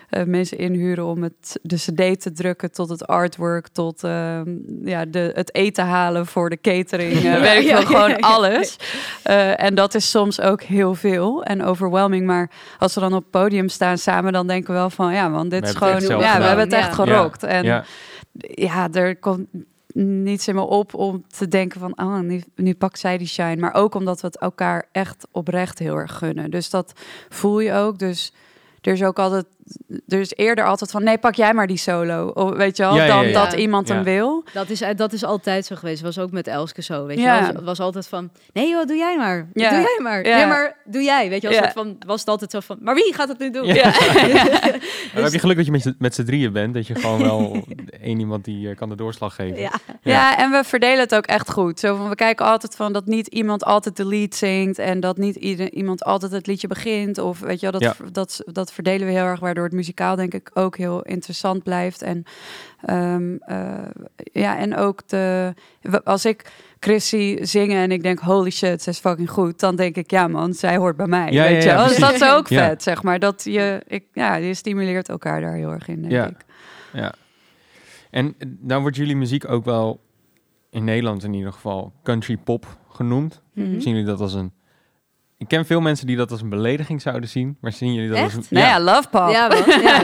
[0.10, 4.41] eh, mensen inhuren om het, de cd te drukken tot het artwork, tot eh,
[4.84, 8.10] ja, de, het eten halen voor de catering, eh, Ja, weet ik wel, ja, gewoon
[8.10, 8.28] ja, ja.
[8.28, 8.76] alles.
[9.24, 13.22] Eh, en dat is soms ook heel veel en overwhelming, maar als we dan op
[13.22, 16.20] het podium staan samen, dan denken we wel van, ja man, dit We is gewoon,
[16.20, 16.93] ja, we hebben het echt Ja.
[16.93, 17.43] gerokt.
[17.43, 17.84] En ja.
[18.39, 19.48] ja, er komt
[20.04, 23.56] niets in me op om te denken van, oh, nu, nu pakt zij die shine.
[23.56, 26.52] Maar ook omdat we het elkaar echt oprecht heel erg gunnen.
[26.52, 26.93] Dus dat
[27.30, 28.00] voel je ook.
[28.00, 28.34] Dus
[28.82, 29.46] er is ook altijd,
[30.08, 32.28] er is eerder altijd van, nee, pak jij maar die solo.
[32.28, 33.44] Of, weet je wel, Ja, dan ja.
[33.46, 33.94] dat iemand Ja.
[33.96, 34.44] hem wil.
[34.54, 36.02] dat, is, dat is altijd zo geweest.
[36.02, 37.40] was ook met Elske zo, weet je wel.
[37.40, 39.48] Het was altijd van, nee joh, doe jij maar.
[39.54, 39.70] Ja.
[39.70, 40.26] Doe jij maar.
[40.28, 40.38] Ja.
[40.38, 41.30] Nee, maar doe jij.
[41.30, 43.52] Weet je wel, soort van, was het altijd zo van, maar wie gaat het nu
[43.52, 43.66] doen?
[43.66, 43.74] Ja.
[44.28, 44.44] Ja.
[45.14, 46.74] Dan heb je geluk dat je met z'n- met z'n drieën bent.
[46.74, 47.64] Dat je gewoon wel
[48.02, 49.60] één iemand die eh, kan de doorslag geven.
[49.60, 49.72] Ja.
[50.04, 50.12] Ja.
[50.12, 50.38] Ja.
[50.38, 51.80] en we verdelen het ook echt goed.
[51.80, 55.18] Zo van, we kijken altijd van dat niet iemand altijd de lead zingt en dat
[55.18, 57.18] niet ieder, iemand altijd het liedje begint.
[57.18, 58.06] Of weet je wel, dat, Ja.
[58.12, 62.02] dat, dat verdelen we heel erg, waardoor het muzikaal denk ik ook heel interessant blijft.
[62.02, 62.24] En
[62.82, 65.54] ehm, eh, ja, en ook de,
[66.04, 69.76] als ik Chris zie zingen en ik denk, holy shit, ze is fucking goed, dan
[69.76, 71.32] denk ik, ja man, zij hoort bij mij.
[71.32, 71.88] Ja, weet ja, je ja?
[71.88, 73.20] Dus dat is ook vet, zeg maar.
[73.20, 76.28] Dat je, ik, ja, je stimuleert elkaar daar heel erg in, denk Ja.
[76.28, 76.46] ik.
[76.93, 77.13] Ja.
[78.10, 80.00] En eh, nou wordt jullie muziek ook wel
[80.70, 83.41] in Nederland in ieder geval country pop genoemd.
[83.54, 83.80] Mhm.
[83.80, 84.52] Zien jullie dat als een...
[85.39, 87.58] Ik ken veel mensen die dat als een belediging zouden zien.
[87.62, 88.43] Maar zien jullie dat als een...
[88.50, 89.30] Nou ja, love pop.
[89.30, 89.58] Ja, wel.
[89.82, 90.04] Ja.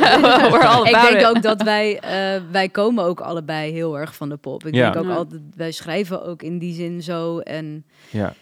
[0.52, 1.26] We're all ik denk it.
[1.26, 4.66] ook dat wij, eh, wij komen ook allebei heel erg van de pop.
[4.66, 4.92] Ik Ja.
[4.92, 5.18] denk ook Ja.
[5.18, 7.40] altijd, wij schrijven ook in die zin zo.
[7.40, 8.34] En Ja.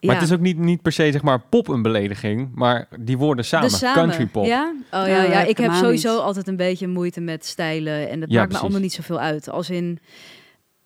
[0.00, 0.20] Maar ja.
[0.20, 2.50] het is ook niet, niet per se zeg maar pop een belediging.
[2.54, 3.70] Maar die woorden samen.
[3.94, 4.44] Country pop.
[4.46, 4.72] Ja?
[4.90, 6.20] Oh ja, Ja, ja, ik heb sowieso niet.
[6.22, 8.08] altijd een beetje moeite met stijlen.
[8.10, 9.50] En dat Ja, maakt me allemaal niet zoveel uit.
[9.50, 9.98] Als in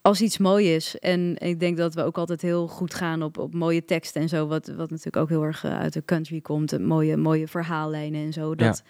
[0.02, 0.98] als iets mooi is.
[0.98, 4.28] En ik denk dat we ook altijd heel goed gaan op, op mooie teksten en
[4.28, 4.46] zo.
[4.46, 6.72] Wat, wat natuurlijk ook heel erg eh, uit de country komt.
[6.72, 8.54] En mooie, mooie verhaallijnen en zo.
[8.54, 8.82] Dat,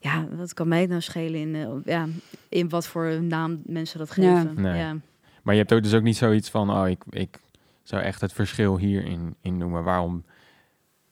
[0.00, 0.28] ja.
[0.36, 2.06] wat kan mij nou schelen in, eh, ja,
[2.48, 4.40] in wat voor naam mensen dat Ja.
[4.40, 4.62] geven.
[4.62, 4.78] Nee.
[4.78, 4.96] Ja.
[5.42, 6.70] Maar je hebt ook dus ook niet zoiets van...
[6.70, 7.38] Oh, ik, ik
[7.82, 9.84] zou echt het verschil hierin in noemen.
[9.84, 10.24] Waarom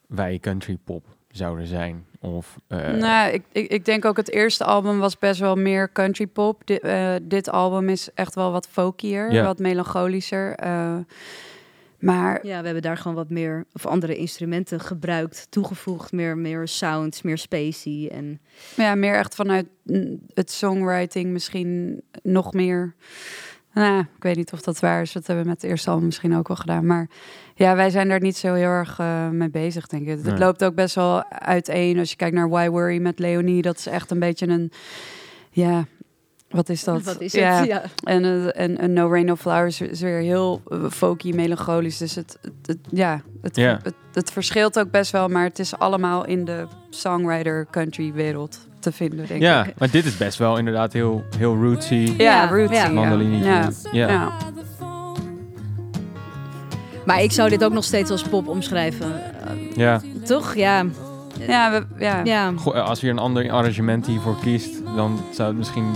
[0.06, 2.06] wij country pop zouden zijn.
[2.24, 2.56] Of...
[2.68, 6.26] eh, nou, ik, ik, ik denk ook het eerste album was best wel meer country
[6.26, 6.62] pop.
[6.64, 10.54] Di- eh, dit album is echt wel wat folkier, wat melancholischer.
[10.54, 10.96] eh,
[11.98, 16.68] maar Ja, we hebben daar gewoon wat meer of andere instrumenten gebruikt, toegevoegd, meer, meer
[16.68, 18.40] sounds, meer spacey en
[18.76, 19.66] ja, meer echt vanuit
[20.34, 22.94] het songwriting misschien nog meer.
[23.74, 25.12] Nou, ik weet niet of dat waar is.
[25.12, 26.86] Dat hebben we met het eerste album misschien ook wel gedaan.
[26.86, 27.08] Maar
[27.54, 30.08] ja, wij zijn daar niet zo heel erg eh, mee bezig, denk ik.
[30.08, 30.38] Het Nee.
[30.38, 31.98] loopt ook best wel uiteen.
[31.98, 34.72] Als je kijkt naar Why Worry met Leonie, dat is echt een beetje een...
[35.50, 35.84] Ja,
[36.50, 37.02] wat is dat?
[37.02, 37.66] wat is ja, het?
[37.66, 37.82] Ja.
[38.04, 41.98] En, eh, en, en No Rain No Flowers is weer heel eh, folky, melancholisch.
[41.98, 43.80] Dus het, het, het- ja, het, Ja.
[43.82, 45.28] Het, het verschilt ook best wel.
[45.28, 49.74] Maar het is allemaal in de songwriter country wereld te vinden, denk Ja, ik.
[49.78, 51.94] maar dit is best wel inderdaad heel, heel rootsy.
[52.18, 52.74] Ja, Ja, rootsy.
[52.74, 52.88] ja.
[52.88, 53.10] Ja.
[53.12, 53.68] Ja.
[53.92, 54.08] Ja.
[54.08, 54.32] Ja.
[57.06, 59.12] Maar ik zou dit ook nog steeds als pop omschrijven.
[59.76, 60.00] Ja.
[60.24, 60.54] toch?
[60.54, 60.84] Ja.
[61.46, 62.20] Ja, we, ja.
[62.24, 62.52] Ja.
[62.56, 65.92] Goh, Als je een ander arrangement hiervoor kiest, dan zou het misschien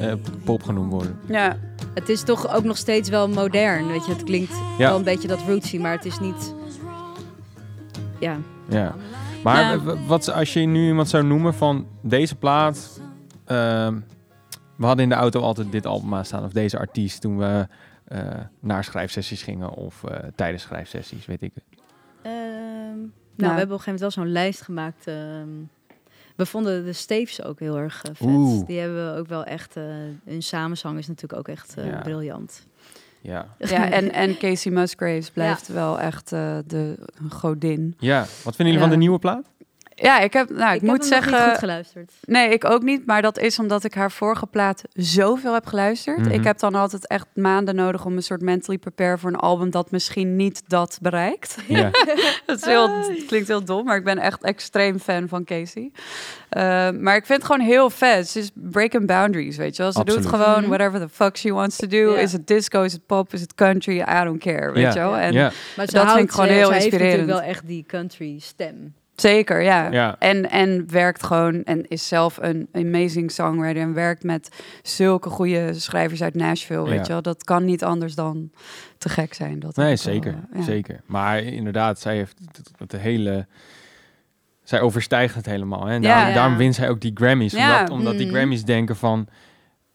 [0.00, 0.12] eh,
[0.44, 1.18] pop genoemd worden.
[1.26, 1.56] ja.
[1.94, 3.86] Het is toch ook nog steeds wel modern.
[3.88, 4.88] Weet je, het klinkt Ja.
[4.88, 6.54] wel een beetje dat rootsy, maar het is niet.
[8.18, 8.36] Ja.
[8.68, 8.94] Ja.
[9.42, 9.96] Maar Ja.
[10.06, 13.00] wat als je nu iemand zou noemen van deze plaat.
[13.44, 13.98] ehm,
[14.76, 17.66] we hadden in de auto altijd dit album aan staan of deze artiest toen we
[18.04, 18.20] eh,
[18.60, 21.52] naar schrijfsessies gingen of eh, tijdens schrijfsessies, weet ik.
[21.54, 21.64] het.
[22.22, 23.08] Ehm, nou, Nou.
[23.36, 25.06] we hebben op een gegeven moment wel zo'n lijst gemaakt.
[25.06, 25.48] ehm.
[26.36, 28.26] we vonden de Steves ook heel erg eh, vet.
[28.28, 28.66] Oeh.
[28.66, 29.76] Die hebben we ook wel echt.
[29.76, 29.84] eh
[30.24, 31.98] hun samenzang is natuurlijk ook echt eh, Ja.
[32.00, 32.66] briljant.
[33.28, 33.46] Ja.
[33.58, 36.94] ja en, en Casey Musgraves blijft wel echt eh, de
[37.28, 37.94] godin.
[37.98, 38.18] ja.
[38.20, 38.80] Wat vinden jullie Ja.
[38.80, 39.50] van de nieuwe plaat?
[40.00, 41.48] Ja, ik heb, nou, ik, heb moet nog niet zeggen.
[41.50, 42.12] goed geluisterd.
[42.24, 43.06] Nee, ik ook niet.
[43.06, 46.18] Maar dat is omdat ik haar vorige plaat zoveel heb geluisterd.
[46.18, 46.30] Mhm.
[46.30, 49.70] Ik heb dan altijd echt maanden nodig om een soort mentally prepare voor een album
[49.70, 51.56] dat misschien niet dat bereikt.
[51.68, 51.90] Ja.
[52.46, 55.90] Is heel, het klinkt heel dom, maar ik ben echt extreem fan van Casey.
[56.56, 58.28] Uh, maar ik vind het gewoon heel vet.
[58.28, 59.92] Ze is breaking boundaries, weet je wel.
[59.92, 60.22] Ze Absoluut.
[60.22, 60.68] doet gewoon Mhm.
[60.68, 62.14] whatever the fuck she wants to do.
[62.14, 63.98] Is het disco, is het pop, is het country?
[64.00, 65.16] I don't care, weet je wel.
[65.16, 65.50] En ja.
[65.76, 67.16] Maar ze Dat vind ik gewoon ze- heel ze heeft inspirerend.
[67.20, 68.94] natuurlijk wel echt die country stem.
[69.20, 69.90] Zeker, ja.
[69.90, 70.16] Ja.
[70.18, 74.48] En, en werkt gewoon en is zelf een amazing songwriter en werkt met
[74.82, 76.90] zulke goede schrijvers uit Nashville, Ja.
[76.90, 77.22] weet je wel.
[77.22, 78.50] Dat kan niet anders dan
[78.98, 79.60] te gek zijn.
[79.60, 80.32] Dat Nee, wel, zeker.
[80.52, 80.62] eh, ja.
[80.64, 81.00] Zeker.
[81.06, 83.46] Maar inderdaad, zij heeft het, het hele.
[84.62, 85.86] Zij overstijgt het helemaal.
[85.86, 85.94] Hè?
[85.94, 87.52] En daarom, wint zij ook die Grammys.
[87.52, 87.74] Ja.
[87.80, 88.32] Omdat, omdat die Mm.
[88.32, 89.28] Grammys denken van.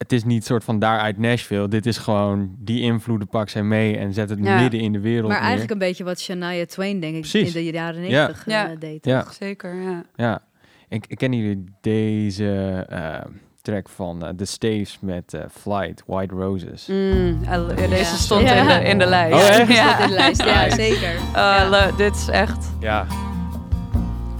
[0.03, 1.67] Het is niet soort van daaruit Nashville.
[1.67, 4.59] Dit is gewoon die invloeden pakt zij mee en zet het Ja.
[4.61, 5.27] midden in de wereld.
[5.27, 5.41] Maar neer.
[5.47, 7.55] eigenlijk een beetje wat Shania Twain, denk ik, Precies.
[7.55, 8.07] in de jaren Ja.
[8.25, 8.69] 90 Ja.
[8.69, 9.05] eh, deed.
[9.05, 9.21] Ja.
[9.23, 9.33] toch?
[9.33, 10.03] Zeker, ja.
[10.15, 10.41] Ja.
[10.89, 13.17] Ik, ik ken jullie deze eh,
[13.61, 16.87] track van eh, The Staves met Flight, White Roses.
[16.87, 18.03] Mm, ja, deze Ja.
[18.03, 18.53] stond Ja.
[18.53, 19.35] in, de, in de lijst.
[19.49, 19.73] Oh, echt?
[19.73, 19.99] Ja.
[19.99, 21.13] In de lijst, ja, zeker.
[21.13, 21.69] Uh, Ja.
[21.69, 22.71] le- dit is echt...
[22.79, 23.05] Ja.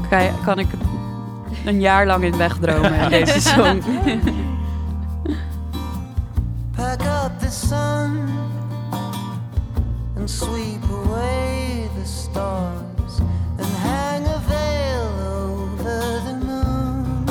[0.10, 0.68] Kan, je- kan ik
[1.66, 3.82] een jaar lang in wegdromen in deze song.
[6.84, 8.28] Pack up the sun
[10.18, 13.20] and sweep away the stars
[13.58, 15.08] and hang a veil
[15.40, 17.26] over the moon.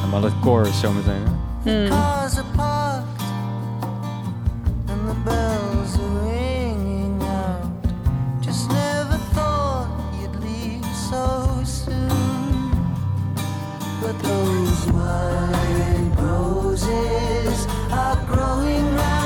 [0.00, 1.22] Ja, maar dat chorus zometeen.
[1.62, 1.70] hè?
[1.70, 1.88] Hmm.
[1.88, 3.22] Cars are parked
[4.88, 7.66] and the bells are ringing out.
[8.40, 9.88] Just never thought
[10.20, 12.70] you'd leave so soon.
[14.00, 16.05] But those white
[16.36, 19.25] roses are growing round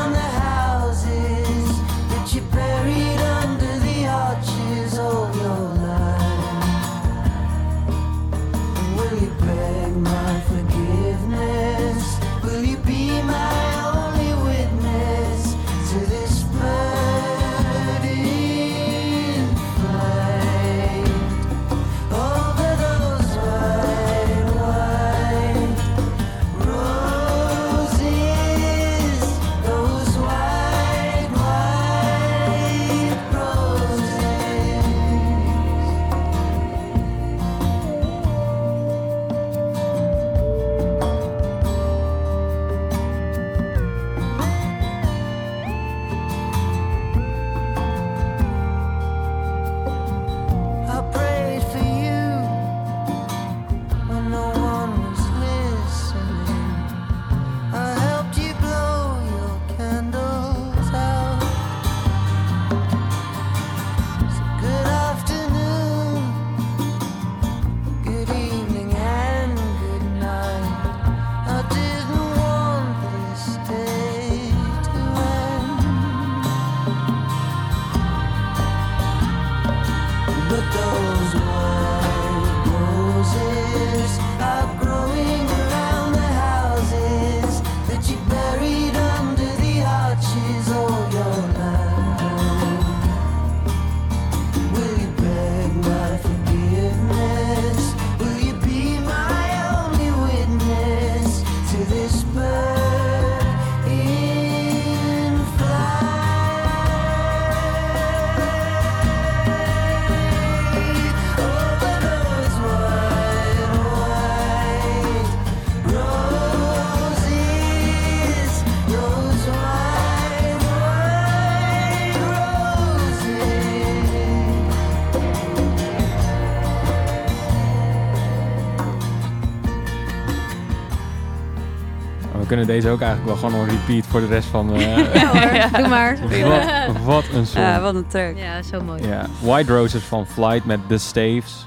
[132.60, 134.74] kunnen deze ook eigenlijk wel gewoon een repeat voor de rest van...
[134.74, 136.18] eh, Ja hoor, doe maar.
[136.86, 137.60] wat, wat een song.
[137.60, 138.36] Ja, wat een track.
[138.36, 139.06] Ja, zo mooi.
[139.06, 141.66] Ja, White Roses van Flight met The Staves.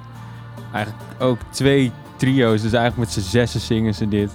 [0.73, 4.31] Eigenlijk ook twee trio's, dus eigenlijk met z'n zessen zingen ze dit.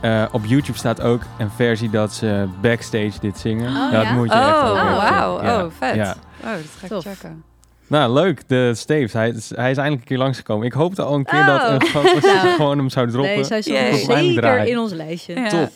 [0.00, 3.68] Eh, op YouTube staat ook een versie dat ze backstage dit zingen.
[3.76, 4.12] Oh, dat ja?
[4.12, 5.42] moet je echt Oh, ook even wauw.
[5.42, 5.62] Ja.
[5.64, 5.94] Oh, vet.
[5.94, 6.14] Ja.
[6.44, 7.04] Oh, dat ga ik Tof.
[7.04, 7.44] checken.
[7.86, 8.48] Nou, leuk.
[8.48, 9.12] De Staves.
[9.12, 10.66] Hij, is- hij is eindelijk een keer langsgekomen.
[10.66, 11.72] Ik hoopte al een keer dat Oh.
[11.74, 12.48] een grote Nou.
[12.48, 13.34] gewoon hem zou droppen.
[13.34, 14.68] Nee, Volgens mij zeker draaien.
[14.70, 15.34] in ons lijstje.
[15.34, 15.48] Ja.
[15.48, 15.70] Top.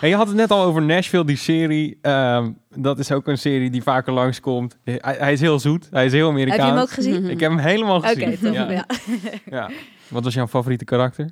[0.00, 1.98] En je had het net al over Nashville, die serie.
[2.02, 4.76] Ehm, dat is ook een serie die vaker langskomt.
[4.84, 5.88] Hij, hij is heel zoet.
[5.90, 6.62] Hij is heel Heb Amerikaans.
[6.64, 7.30] je hem ook gezien?
[7.30, 8.38] Ik heb hem helemaal Oké, gezien.
[8.38, 8.52] tof.
[8.54, 8.70] ja.
[8.70, 8.84] Ja.
[9.50, 9.70] Ja.
[10.08, 11.30] Wat was jouw favoriete karakter?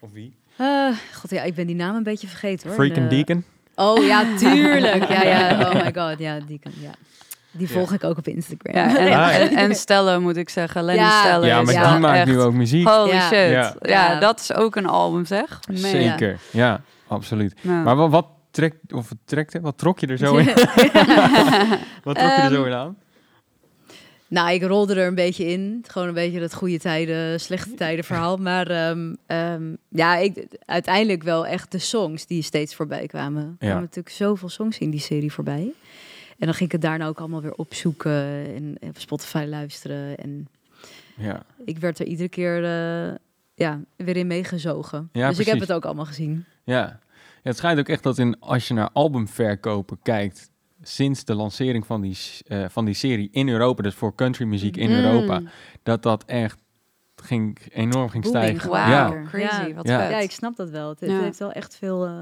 [0.00, 0.36] Of wie?
[0.56, 2.76] Eh, God, ja, ik ben die naam een beetje vergeten hoor.
[2.76, 3.44] Freaking Deacon?
[3.74, 5.08] Oh ja, tuurlijk.
[5.12, 5.60] Ja, ja.
[5.60, 6.72] Oh my god, ja, Deacon.
[6.80, 6.90] Ja.
[7.58, 8.74] Die volg ik ook op Instagram.
[8.74, 9.30] Ja, en, Ah, ja.
[9.30, 10.82] en, en Stella moet ik zeggen.
[10.84, 11.20] Lenny Ja.
[11.20, 12.26] Stella Ja, is maar ja, die maakt echt...
[12.26, 12.88] nu ook muziek.
[12.88, 13.20] Holy Ja.
[13.20, 13.50] shit.
[13.50, 13.74] Ja.
[13.80, 14.12] Ja.
[14.12, 14.20] Ja.
[14.20, 15.58] dat is ook een album, zeg.
[15.68, 15.76] Man.
[15.76, 16.38] Zeker.
[16.50, 17.54] Ja, absoluut.
[17.60, 17.82] Ja.
[17.82, 20.44] Maar wat, wat trekt, of wat trekte, wat trok je er zo in?
[22.04, 22.96] wat trok je er zo Ehm, in aan?
[24.30, 25.84] Nou, ik rolde er een beetje in.
[25.86, 28.36] Gewoon een beetje dat goede tijden, slechte tijden verhaal.
[28.36, 33.42] Maar ehm, ehm, ja, ik, uiteindelijk wel echt de songs die steeds voorbij kwamen.
[33.42, 35.72] Er kwamen natuurlijk zoveel songs in die serie voorbij.
[36.38, 38.12] En dan ging ik het daarna ook allemaal weer opzoeken
[38.54, 40.16] en op Spotify luisteren.
[40.16, 40.48] En
[41.16, 41.42] Ja.
[41.64, 43.14] ik werd er iedere keer eh,
[43.54, 45.08] ja, weer in meegezogen.
[45.12, 46.44] Ja, dus ik heb het ook allemaal gezien.
[46.64, 46.74] Ja.
[46.78, 47.00] ja,
[47.42, 50.50] het schijnt ook echt dat in, als je naar albumverkopen kijkt,
[50.82, 54.88] sinds de lancering van die, eh, van die serie in Europa, dus voor countrymuziek in
[54.90, 54.96] Mm.
[55.04, 55.42] Europa,
[55.82, 56.60] dat dat echt
[57.16, 58.60] ging, enorm ging Booming stijgen.
[58.60, 58.90] gewoon.
[58.90, 59.22] Ja.
[59.28, 59.68] Crazy.
[59.68, 59.74] Ja.
[59.74, 60.00] Wat Ja.
[60.00, 60.10] vet.
[60.10, 60.88] Ja, ik snap dat wel.
[60.88, 61.20] Het, Ja.
[61.20, 62.12] heeft wel echt veel eh,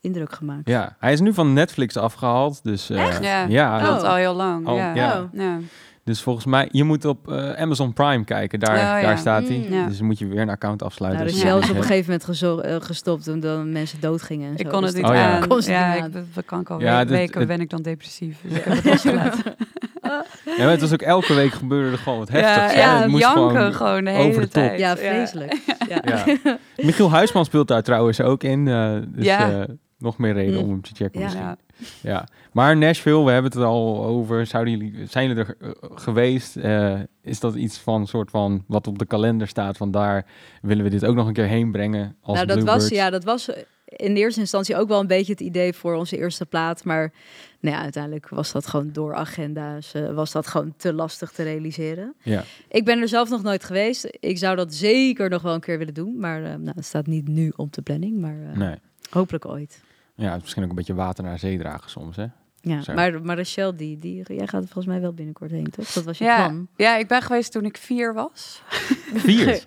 [0.00, 0.68] indruk gemaakt.
[0.68, 4.08] ja, hij is nu van Netflix afgehaald, dus eh, Ja, ja, dat Oh.
[4.08, 4.66] al heel lang.
[4.66, 4.94] Al- ja.
[4.94, 5.20] ja.
[5.20, 5.28] Oh.
[5.32, 5.58] Ja.
[6.04, 9.00] dus volgens mij, je moet op eh, Amazon Prime kijken, daar, Oh, ja.
[9.00, 9.64] daar staat hij.
[9.68, 9.74] Mm.
[9.76, 9.86] Ja.
[9.86, 11.24] Dus dan moet je weer een account afsluiten.
[11.24, 13.24] Nou, de als je Shell dat is op een niet gegeven moment gezo- eh, gestopt
[13.24, 14.50] toen dan mensen doodgingen.
[14.50, 15.30] En Ik kon Dus het niet dat- Oh, ja.
[15.40, 15.48] aan.
[15.48, 17.82] Kon ja, niet ik, dat kan ik al Ja, dit- weken het- ben ik dan
[17.82, 18.38] depressief.
[18.42, 18.64] Dus ik
[19.20, 19.54] heb het.
[20.02, 22.74] Ja, maar het was ook elke week gebeurde er gewoon wat heftigs.
[22.74, 24.50] ja, ja, het moest janken gewoon gewoon, de over hele de top.
[24.52, 24.78] tijd.
[24.78, 25.56] Ja, vreselijk.
[25.88, 26.02] Ja.
[26.04, 26.58] Ja.
[26.76, 28.68] Michiel Huisman speelt daar trouwens ook in.
[28.68, 29.50] eh, dus Ja.
[29.50, 29.62] eh,
[30.00, 30.62] nog meer reden Mm.
[30.64, 31.26] om hem te checken Ja.
[31.26, 31.56] misschien.
[32.02, 32.26] Ja.
[32.52, 34.46] Maar Nashville, we hebben het er al over.
[34.46, 36.56] Zouden jullie, zijn jullie er eh, geweest?
[36.56, 39.76] Eh, is dat iets van soort van wat op de kalender staat?
[39.76, 40.26] Van daar
[40.62, 43.24] willen we dit ook nog een keer heen brengen als Nou, dat was, ja, dat
[43.24, 43.48] was
[43.84, 46.84] in eerste instantie ook wel een beetje het idee voor onze eerste plaat.
[46.84, 47.12] Maar
[47.60, 51.42] nou ja, uiteindelijk was dat gewoon door agenda's, eh, was dat gewoon te lastig te
[51.42, 52.14] realiseren.
[52.22, 52.44] Ja.
[52.68, 54.08] Ik ben er zelf nog nooit geweest.
[54.20, 56.18] Ik zou dat zeker nog wel een keer willen doen.
[56.18, 58.74] Maar nou, het staat niet nu op de planning, maar Nee.
[59.10, 59.82] Hopelijk ooit.
[60.14, 62.26] Ja, het is misschien ook een beetje water naar zee dragen soms, hè?
[62.62, 62.94] Ja, Zo.
[62.94, 65.92] maar, maar Rachel, die, die, jij gaat er volgens mij wel binnenkort heen, toch?
[65.92, 66.68] Dat was je Ja, plan.
[66.76, 68.62] ja, ik ben geweest toen ik vier was.
[69.14, 69.64] Vier.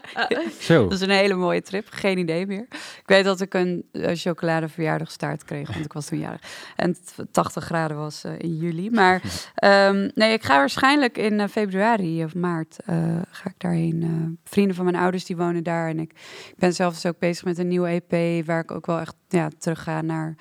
[0.60, 0.82] Zo.
[0.82, 1.86] Dat is een hele mooie trip.
[1.90, 2.66] Geen idee meer.
[2.70, 6.40] Ik weet dat ik een uh, chocoladeverjaardagstaart kreeg, want ik was toen jarig.
[6.76, 8.90] En het 80 graden was uh, in juli.
[8.90, 9.22] Maar
[9.64, 12.96] um, nee, ik ga waarschijnlijk in uh, februari of maart uh,
[13.30, 14.38] ga ik daarheen.
[14.44, 15.88] vrienden van mijn ouders die wonen daar.
[15.88, 16.12] En ik,
[16.48, 19.14] ik ben zelf dus ook bezig met een nieuwe EP, waar ik ook wel echt
[19.28, 20.34] ja, terug ga naar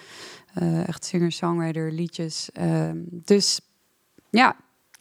[0.61, 2.49] uh, echt singer-songwriter liedjes.
[3.09, 3.61] dus
[4.29, 4.55] ja,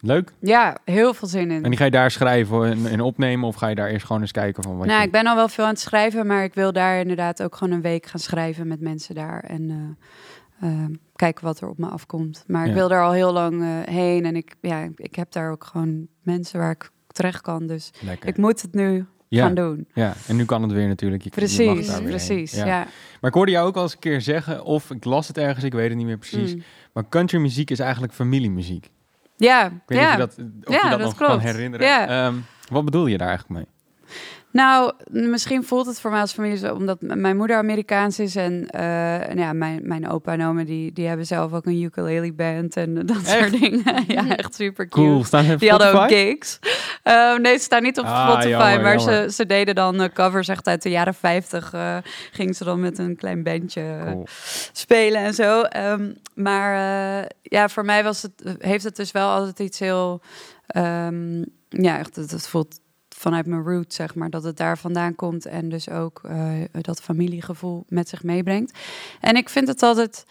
[0.05, 0.31] Leuk.
[0.39, 1.63] Ja, heel veel zin in.
[1.63, 3.47] En die ga je daar schrijven en, en, opnemen?
[3.47, 5.05] Of ga je daar eerst gewoon eens kijken van wat Nou, je...
[5.05, 7.73] ik ben al wel veel aan het schrijven, maar ik wil daar inderdaad ook gewoon
[7.73, 9.43] een week gaan schrijven met mensen daar.
[9.43, 9.97] En
[10.61, 10.85] uh, uh,
[11.15, 12.43] kijken wat er op me afkomt.
[12.47, 12.69] Maar ja.
[12.69, 14.25] ik wil daar al heel lang uh, heen.
[14.25, 17.67] En ik, ja, ik heb daar ook gewoon mensen waar ik terecht kan.
[17.67, 18.29] Dus Lekker.
[18.29, 19.45] ik moet het nu ja.
[19.45, 19.87] gaan doen.
[19.93, 21.23] Ja, en nu kan het weer natuurlijk.
[21.23, 22.51] Je, precies, je precies.
[22.51, 22.65] Ja.
[22.65, 22.87] Ja.
[23.21, 25.65] Maar ik hoorde jou ook al eens een keer zeggen, of ik las het ergens,
[25.65, 26.55] ik weet het niet meer precies.
[26.55, 26.63] Mm.
[26.93, 28.91] Maar countrymuziek is eigenlijk familiemuziek.
[29.37, 30.05] Ja, ik weet ja.
[30.05, 31.31] of je dat, of je dat, dat nog klopt.
[31.31, 32.25] kan herinneren.
[32.25, 33.74] Um, wat bedoel je daar eigenlijk mee?
[34.55, 38.53] Nou, misschien voelt het voor mij als familie zo, omdat mijn moeder Amerikaans is en
[38.53, 42.33] uh, nou ja, mijn, mijn opa en oma, die, die hebben zelf ook een ukulele
[42.33, 43.27] band en dat echt?
[43.27, 43.83] soort dingen.
[44.07, 45.07] ja, echt super cute.
[45.07, 45.23] Cool.
[45.23, 46.59] Staan ze die hadden ook gigs.
[47.03, 49.29] Uh, nee, ze staan niet op ah, Spotify, jammer, maar jammer.
[49.29, 51.73] Ze, ze deden dan uh, covers echt uit de jaren 50.
[51.73, 51.97] Uh,
[52.31, 54.27] ging ze dan met een klein bandje cool.
[54.71, 55.63] spelen en zo.
[55.77, 56.75] Um, maar
[57.41, 60.21] ja, voor mij was het, heeft het dus wel altijd iets heel,
[60.75, 62.83] um, ja, echt, het, het voelt
[63.17, 67.01] vanuit mijn root, zeg maar, dat het daar vandaan komt en dus ook uh, dat
[67.01, 68.77] familiegevoel met zich meebrengt.
[69.21, 70.25] En ik vind het altijd,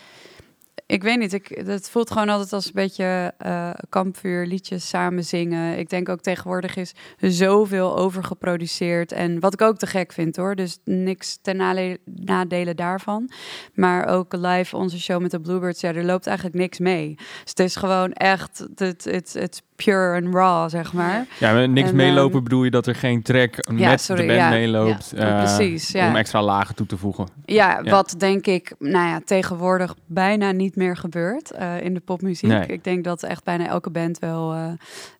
[0.86, 5.24] ik weet niet, ik, het voelt gewoon altijd als een beetje uh, kampvuur, liedjes samen
[5.24, 5.78] zingen.
[5.78, 10.54] Ik denk ook tegenwoordig is zoveel overgeproduceerd en wat ik ook te gek vind hoor,
[10.54, 11.56] dus niks ten
[12.04, 13.30] nadele daarvan.
[13.74, 17.14] Maar ook live onze show met de Bluebirds, ja, er loopt eigenlijk niks mee.
[17.14, 21.26] Dus het is gewoon echt, het, het, het pure en raw, zeg maar.
[21.38, 24.26] Ja, met niks En, meelopen ehm, bedoel je dat er geen track met sorry, de
[24.28, 24.48] band ja.
[24.48, 25.12] meeloopt.
[25.16, 26.08] Ja, eh, precies, ja.
[26.08, 27.26] Om extra lagen toe te voegen.
[27.44, 27.90] Ja, Ja.
[27.90, 32.50] wat denk ik, nou ja, tegenwoordig bijna niet meer gebeurt eh, in de popmuziek.
[32.50, 32.66] Nee.
[32.66, 34.54] Ik denk dat echt bijna elke band wel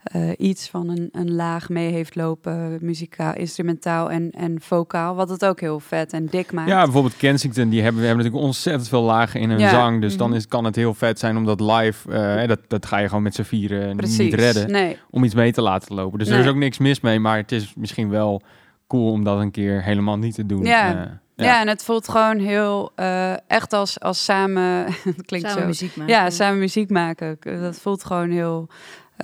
[0.02, 5.14] eh, iets van een, een laag mee heeft lopen, muzikaal, instrumentaal en, en vocaal.
[5.14, 6.68] Wat het ook heel vet en dik maakt.
[6.68, 9.70] Ja, bijvoorbeeld Kensington, die hebben, hebben natuurlijk ontzettend veel lagen in hun Ja.
[9.70, 10.00] zang.
[10.00, 10.36] Dus dan Mhm.
[10.38, 13.34] is, kan het heel vet zijn om dat live, dat, dat ga je gewoon met
[13.34, 14.18] z'n vieren Precies.
[14.18, 14.53] niet redden.
[14.62, 16.18] Nee, Om iets mee te laten lopen.
[16.18, 18.42] Dus er is ook niks mis mee, maar het is misschien wel
[18.86, 20.62] cool om dat een keer helemaal niet te doen.
[20.64, 21.04] Ja.
[21.36, 21.60] Eh, ja.
[21.60, 24.84] en het voelt gewoon heel uh, echt als, als samen.
[25.16, 25.66] het klinkt Samen zo.
[25.66, 26.14] muziek maken.
[26.14, 27.36] Ja, samen muziek maken.
[27.40, 28.68] Dat voelt gewoon heel,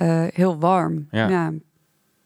[0.02, 1.06] uh, heel warm.
[1.10, 1.28] Ja.
[1.28, 1.52] ja.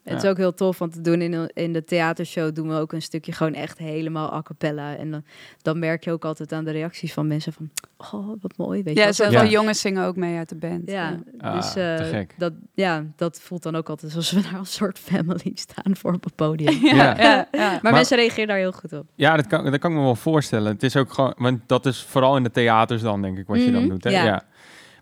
[0.05, 2.75] Het is ook heel tof, want te doen in, de- in de theatershow doen we
[2.75, 4.97] ook een stukje gewoon echt helemaal a cappella.
[4.97, 5.25] En dan,
[5.63, 8.95] dan merk je ook altijd aan de reacties van mensen van, oh, wat mooi, weet
[8.95, 9.15] je Ja, wel.
[9.15, 9.41] zelfs Ja.
[9.43, 10.91] de jongens zingen ook mee uit de band.
[10.91, 12.35] Ja, Ah, dus te eh, gek.
[12.39, 16.13] dat, ja, dat voelt dan ook altijd alsof we daar als soort family staan voor
[16.13, 16.79] op het podium.
[16.87, 17.17] ja, Ja.
[17.23, 17.79] ja, ja.
[17.83, 19.07] Maar, mensen reageren daar heel goed op.
[19.15, 20.73] Ja, dat kan, dat kan ik me wel voorstellen.
[20.73, 23.63] Het is ook gewoon, want dat is vooral in de theaters dan, denk ik, wat
[23.65, 24.05] je dan Mhm, doet.
[24.05, 24.11] Hè?
[24.11, 24.43] ja.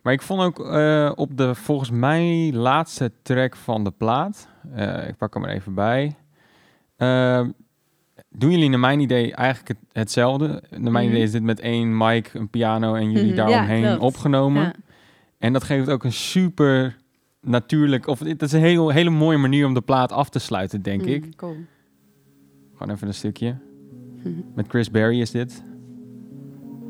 [0.03, 5.09] Maar ik vond ook eh, op de volgens mij laatste track van de plaat, eh,
[5.09, 6.15] ik pak hem er even bij.
[6.97, 7.47] eh,
[8.29, 10.63] doen jullie naar mijn idee eigenlijk het, hetzelfde?
[10.71, 11.15] Naar mijn Mhm.
[11.15, 14.63] idee is dit met één mic, een piano en jullie Mhm, daaromheen opgenomen.
[14.63, 14.73] Ja.
[15.39, 16.97] En dat geeft ook een super
[17.41, 20.83] natuurlijk, of het is een heel, hele mooie manier om de plaat af te sluiten,
[20.83, 21.25] denk ik.
[21.25, 21.57] Mm, Cool.
[22.77, 23.57] Gewoon even een stukje.
[24.23, 24.31] Mhm.
[24.55, 25.63] Met Chris Berry is dit.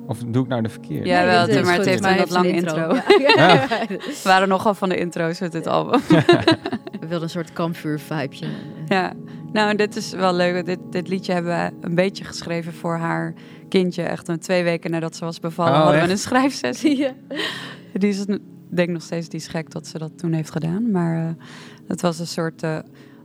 [0.06, 1.06] Of doe ik nou de verkeerde?
[1.08, 2.94] Ja, wel, maar het heeft Maar een wat lange intro.
[3.36, 3.68] Ja.
[3.88, 6.00] We waren nogal van de intro's met dit album.
[7.00, 8.46] We wilden een soort kampvuur-vibeje.
[8.86, 9.12] Ja,
[9.52, 10.66] nou dit is wel leuk.
[10.66, 13.34] Dit, dit liedje hebben we een beetje geschreven voor haar
[13.68, 14.02] kindje.
[14.02, 16.06] Echt een twee weken nadat ze was bevallen Oh, hadden echt?
[16.06, 16.96] we een schrijfsessie.
[16.96, 17.12] Ja.
[17.92, 18.24] Die is,
[18.70, 20.90] denk nog steeds, die is gek dat ze dat toen heeft gedaan.
[20.90, 21.44] Maar eh,
[21.88, 22.78] het was een soort eh,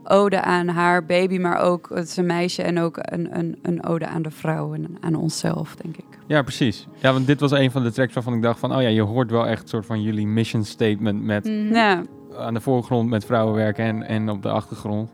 [0.10, 3.86] ode aan haar baby, maar ook het is een meisje en ook een, een, een
[3.86, 6.06] ode aan de vrouw en aan onszelf, denk ik.
[6.28, 6.88] Ja, precies.
[6.96, 8.76] Ja, want dit was een van de tracks waarvan ik dacht van...
[8.76, 11.22] oh ja, je hoort wel echt een soort van jullie mission statement...
[11.24, 11.74] met Mhm.
[11.74, 12.04] Ja,
[12.38, 15.10] aan de voorgrond met vrouwenwerk en, en op de achtergrond.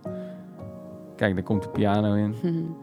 [1.16, 2.36] Kijk, daar komt de piano in.
[2.41, 2.48] hm.
[2.48, 2.83] The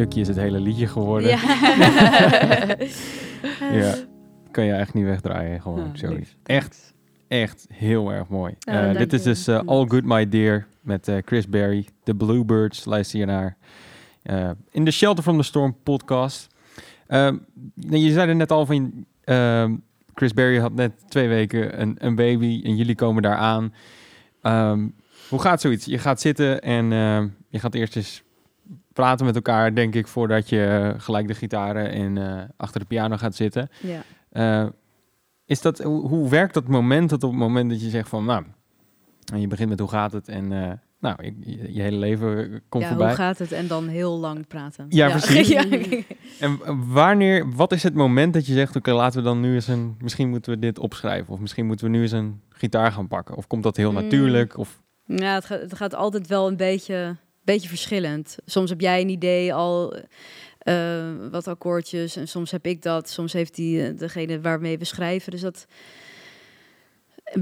[0.00, 1.28] stukje is het hele liedje geworden.
[1.30, 1.38] Ja.
[3.72, 3.94] Ja.
[4.50, 6.36] Kan je echt niet wegdraaien, gewoon Ja, lief.
[6.44, 6.94] Echt,
[7.28, 8.54] echt heel erg mooi.
[8.58, 11.86] Ja, Eh, dit is dus eh, All Good My Dear met eh, Chris Berry.
[12.04, 13.56] The Bluebirds, luister je naar.
[14.70, 16.54] in de Shelter from the Storm podcast.
[17.06, 17.36] Ehm,
[17.74, 19.06] je zei er net al van...
[19.24, 19.76] ehm,
[20.14, 23.74] Chris Berry had net twee weken een, een baby en jullie komen daar aan.
[24.42, 24.88] Ehm,
[25.28, 25.84] hoe gaat zoiets?
[25.84, 26.90] Je gaat zitten en
[27.48, 28.22] je gaat eerst eens
[29.00, 32.86] praten met elkaar, denk ik, voordat je eh, gelijk de gitaren en eh, achter de
[32.86, 33.68] piano gaat zitten.
[33.80, 34.02] Ja.
[34.30, 34.68] Eh,
[35.44, 38.24] is dat, hoe, hoe werkt dat moment dat op het moment dat je zegt van,
[38.24, 38.44] nou,
[39.32, 40.48] en je begint met hoe gaat het en
[41.00, 43.06] nou, je, je- je hele leven komt ja, voorbij.
[43.06, 43.52] hoe gaat het?
[43.52, 44.86] En dan heel lang praten.
[44.88, 45.48] Ja, precies.
[45.58, 45.64] Ja.
[46.40, 46.58] En
[46.92, 49.96] wanneer, wat is het moment dat je zegt, oké, laten we dan nu eens een,
[50.00, 53.36] misschien moeten we dit opschrijven, of misschien moeten we nu eens een gitaar gaan pakken,
[53.36, 54.02] of komt dat heel Mm.
[54.02, 58.36] natuurlijk, of Ja, het gaat, het gaat altijd wel een beetje, beetje verschillend.
[58.44, 59.96] Soms heb jij een idee al,
[60.58, 63.08] eh, wat akkoordjes, en soms heb ik dat.
[63.08, 65.30] Soms heeft die eh, degene waarmee we schrijven.
[65.30, 65.66] Dus dat.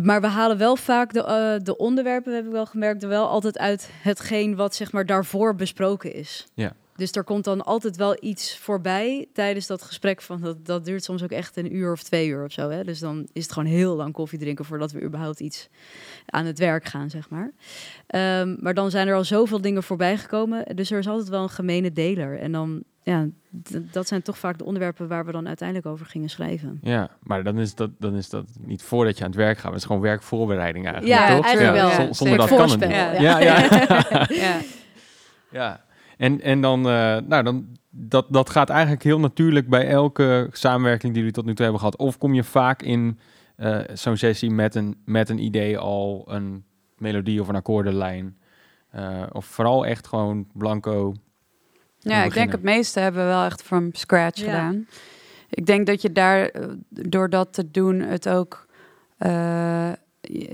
[0.03, 3.29] Maar we halen wel vaak de, eh, de onderwerpen, heb ik wel gemerkt, er wel
[3.29, 6.47] altijd uit hetgeen wat zeg maar daarvoor besproken is.
[6.55, 6.73] Ja.
[6.99, 10.23] Dus er komt dan altijd wel iets voorbij tijdens dat gesprek.
[10.23, 12.71] Van dat, dat duurt soms ook echt een uur of twee uur of zo.
[12.71, 12.85] Hè?
[12.85, 15.69] Dus dan is het gewoon heel lang koffie drinken voordat we überhaupt iets
[16.27, 17.53] aan het werk gaan, zeg maar.
[18.07, 20.77] Ehm, maar dan zijn er al zoveel dingen voorbij gekomen.
[20.77, 22.39] Dus er is altijd wel een gemene deler.
[22.39, 23.27] En dan, ja,
[23.93, 26.79] dat zijn toch vaak de onderwerpen waar we dan uiteindelijk over gingen schrijven.
[26.83, 29.63] ja, maar dan is dat, dan is dat niet voordat je aan het werk gaat,
[29.65, 31.45] maar het is gewoon werkvoorbereiding eigenlijk, Ja, toch?
[31.45, 31.91] eigenlijk wel.
[31.91, 32.91] zon- Zonder dat kan het niet.
[32.91, 33.39] Ja.
[33.39, 34.61] Ja,
[35.51, 35.81] ja.
[36.19, 41.13] En, en dan, eh, nou, dan dat, dat gaat eigenlijk heel natuurlijk bij elke samenwerking
[41.13, 41.97] die jullie tot nu toe hebben gehad.
[41.97, 43.19] Of kom je vaak in
[43.57, 46.65] eh, zo'n sessie met een, met een idee al, een
[46.97, 48.39] melodie of een akkoordenlijn?
[48.91, 51.15] Eh, of vooral echt gewoon blanco.
[51.99, 54.45] Ja, ik denk het meeste hebben we wel echt from scratch Ja.
[54.45, 54.87] gedaan.
[55.51, 56.51] Ik denk dat je daar,
[56.89, 58.67] door dat te doen, het ook
[59.19, 59.93] eh,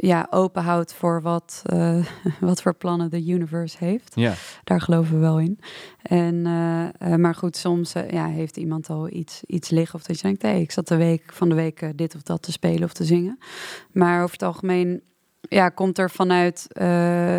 [0.01, 2.07] ja, open houdt voor wat, eh,
[2.41, 4.13] wat voor plannen de universe heeft.
[4.15, 4.35] Ja,
[4.65, 5.59] Daar geloven we wel in.
[6.03, 9.99] En, eh, eh, maar goed, soms ja, heeft iemand al iets, iets liggen.
[9.99, 12.43] Of dat je denkt, hé, ik zat de week van de week dit of dat
[12.43, 13.39] te spelen of te zingen.
[13.93, 15.03] Maar over het algemeen
[15.49, 17.39] ja, komt er vanuit eh,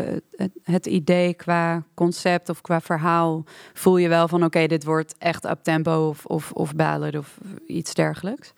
[0.64, 3.44] het, idee qua concept of qua verhaal...
[3.74, 7.38] voel je wel van, oké, dit wordt echt up tempo of, of, of ballad of
[7.68, 8.54] iets dergelijks.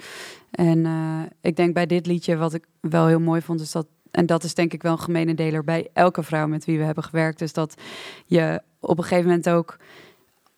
[0.51, 3.87] En eh, ik denk bij dit liedje, wat ik wel heel mooi vond, is dat...
[4.11, 6.83] En dat is denk ik wel een gemene deler bij elke vrouw met wie we
[6.83, 7.41] hebben gewerkt.
[7.41, 7.81] is dat
[8.25, 9.77] je op een gegeven moment ook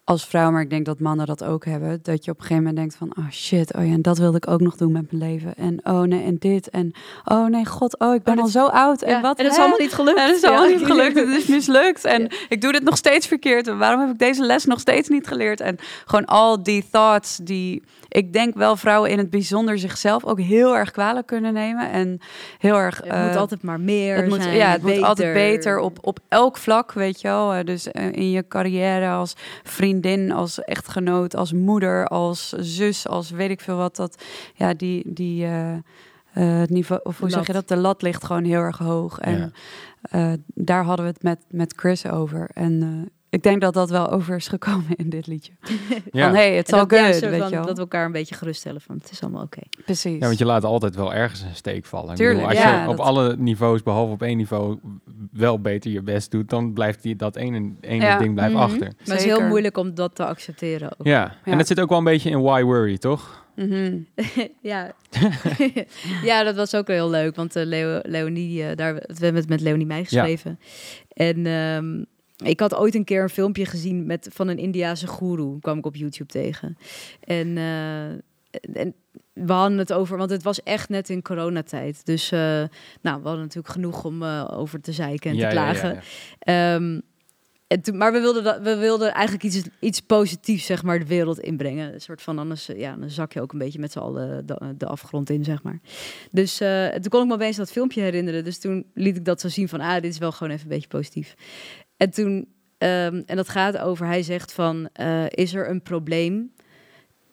[0.10, 2.64] als vrouw, maar ik denk dat mannen dat ook hebben, dat je op een gegeven
[2.64, 5.12] moment denkt van, oh shit, oh ja, en dat wilde ik ook nog doen met
[5.12, 5.56] mijn leven.
[5.56, 6.70] En oh nee, en dit.
[6.70, 6.92] En
[7.26, 9.02] oh nee, god, oh, ik ben Oh, al dat- zo oud.
[9.02, 9.38] En Ja, wat?
[9.38, 10.18] en dat is allemaal niet gelukt.
[10.20, 10.76] En het is allemaal Ja.
[10.78, 11.16] niet gelukt.
[11.16, 12.06] Het is mislukt.
[12.06, 13.68] En ik doe dit nog steeds verkeerd.
[13.68, 15.60] En waarom heb ik deze les nog steeds niet geleerd?
[15.62, 17.84] En gewoon al die thoughts die...
[18.10, 21.92] Ik denk wel vrouwen in het bijzonder zichzelf ook heel erg kwalijk kunnen nemen.
[21.92, 22.20] En
[22.58, 22.98] heel erg...
[22.98, 24.56] Het eh, moet altijd maar meer het moet, zijn.
[24.56, 25.80] ja, het moet altijd beter.
[25.80, 27.54] op, op elk vlak, weet je wel.
[27.54, 29.34] Eh, Dus eh, in je carrière als
[29.64, 33.96] vriendin, als echtgenoot, als moeder, als zus, als weet ik veel wat.
[33.96, 34.24] Dat,
[34.56, 35.80] ja, die, die eh, eh,
[36.60, 37.68] het niveau, of hoe zeg je dat?
[37.68, 39.20] De lat ligt gewoon heel erg hoog.
[39.20, 39.50] En Ja.
[40.02, 42.50] eh, daar hadden we het met, met Chris over.
[42.54, 45.52] En eh, ik denk dat dat wel over is gekomen in dit liedje.
[46.12, 46.26] ja.
[46.28, 47.66] Van, hey, it's En all dat, ja, good, weet van- je wel.
[47.66, 49.62] dat we elkaar een beetje geruststellen van het is allemaal oké.
[49.86, 50.20] Precies.
[50.20, 52.16] ja, want je laat altijd wel ergens een steek vallen.
[52.16, 54.80] Tuurlijk, bedoel, als ja, je op dat- alle niveaus, behalve op één niveau,
[55.32, 58.18] wel beter je best doet, dan blijft die, dat ene, ene Ja.
[58.18, 58.62] ding blijft Mhm.
[58.64, 58.80] achter.
[58.80, 61.06] Maar het is heel moeilijk om dat te accepteren ook.
[61.08, 61.36] Ja.
[61.44, 63.48] en dat zit ook wel een beetje in Why Worry, toch?
[63.56, 63.98] Mhm.
[64.62, 64.92] ja.
[66.24, 67.36] ja, dat was ook wel heel leuk.
[67.36, 70.60] Want eh, Leo, Leonie, eh, daar, we hebben het met Leonie mij geschreven.
[71.14, 72.04] En ehm,
[72.46, 75.60] ik had ooit een keer een filmpje gezien met, van een Indiase goeroe.
[75.60, 76.78] kwam ik op YouTube tegen.
[77.24, 78.10] En, eh,
[78.74, 78.94] en
[79.34, 82.06] we hadden het over, want het was echt net in coronatijd.
[82.06, 82.40] Dus eh,
[83.02, 85.94] nou, we hadden natuurlijk genoeg om eh, over te zeiken en Ja, te ja, klagen.
[86.40, 86.76] ja.
[86.76, 87.00] Ehm,
[87.68, 91.06] en toen, maar we wilden, dat, we wilden eigenlijk iets, iets positiefs zeg maar, de
[91.06, 91.94] wereld inbrengen.
[91.94, 94.74] Een soort van, anders ja, dan zak je ook een beetje met z'n allen de,
[94.78, 95.80] de afgrond in, zeg maar.
[96.32, 96.58] Dus
[96.92, 98.44] toen kon ik me opeens dat filmpje herinneren.
[98.44, 100.70] Dus toen liet ik dat zo zien van, ah, dit is wel gewoon even een
[100.74, 101.36] beetje positief.
[102.00, 102.48] En toen,
[102.78, 106.52] ehm, en dat gaat over, hij zegt van, eh, is er een probleem?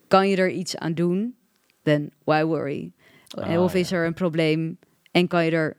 [0.07, 1.35] Kan je er iets aan doen?
[1.83, 2.91] Then why worry?
[3.27, 3.97] Ah, of is ja.
[3.97, 4.77] er een probleem
[5.11, 5.77] en kan je er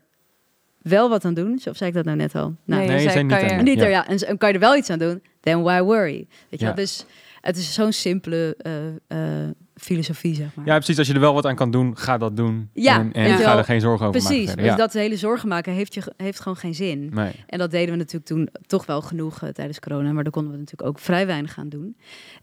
[0.81, 1.53] wel wat aan doen?
[1.69, 2.41] Of zei ik dat nou net al?
[2.41, 3.83] Nou, Nee, Nee, je je zei, niet je- aan- niet Ja.
[3.85, 4.07] er, ja.
[4.07, 6.27] En, kan je er wel iets aan doen, then why worry?
[6.49, 6.65] Weet je Ja.
[6.65, 6.75] wel?
[6.75, 7.05] Dus
[7.41, 9.49] het is zo'n simpele eh, eh,
[9.79, 10.65] filosofie, zeg maar.
[10.65, 10.97] Ja, precies.
[10.97, 12.69] Als je er wel wat aan kan doen, ga dat doen.
[12.73, 14.55] Ja, en en ga er geen zorgen over Precies, maken.
[14.57, 14.77] dus verder.
[14.77, 17.09] dat hele zorgen maken heeft, je, heeft gewoon geen zin.
[17.13, 17.31] Nee.
[17.47, 20.51] En dat deden we natuurlijk toen toch wel genoeg eh, tijdens corona, maar daar konden
[20.51, 21.97] we natuurlijk ook vrij weinig aan doen.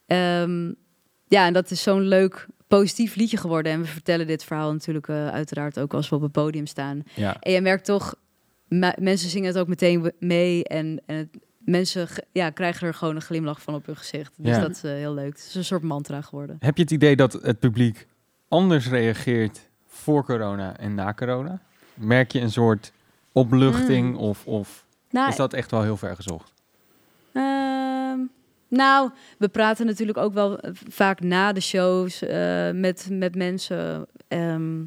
[0.07, 0.73] Ehm,
[1.29, 3.73] ja, en dat is zo'n leuk, positief liedje geworden.
[3.73, 7.03] En we vertellen dit verhaal natuurlijk eh, uiteraard ook als we op het podium staan.
[7.15, 7.37] Ja.
[7.41, 8.15] En je merkt toch,
[8.69, 10.65] me- mensen zingen het ook meteen mee.
[10.65, 14.33] En, en het- mensen ja, krijgen er gewoon een glimlach van op hun gezicht.
[14.37, 14.61] Dus Ja.
[14.61, 15.29] dat is eh, heel leuk.
[15.37, 16.57] Het is een soort mantra geworden.
[16.61, 18.07] Heb je het idee dat het publiek
[18.49, 21.61] anders reageert voor corona en na corona?
[21.95, 22.93] Merk je een soort
[23.33, 24.17] opluchting?
[24.17, 26.53] Of, of Nou, is dat echt wel heel ver gezocht?
[27.33, 28.19] Ehm,
[28.69, 30.59] nou, we praten natuurlijk ook wel
[30.89, 34.07] vaak na de shows eh, met, met mensen.
[34.29, 34.83] ehm,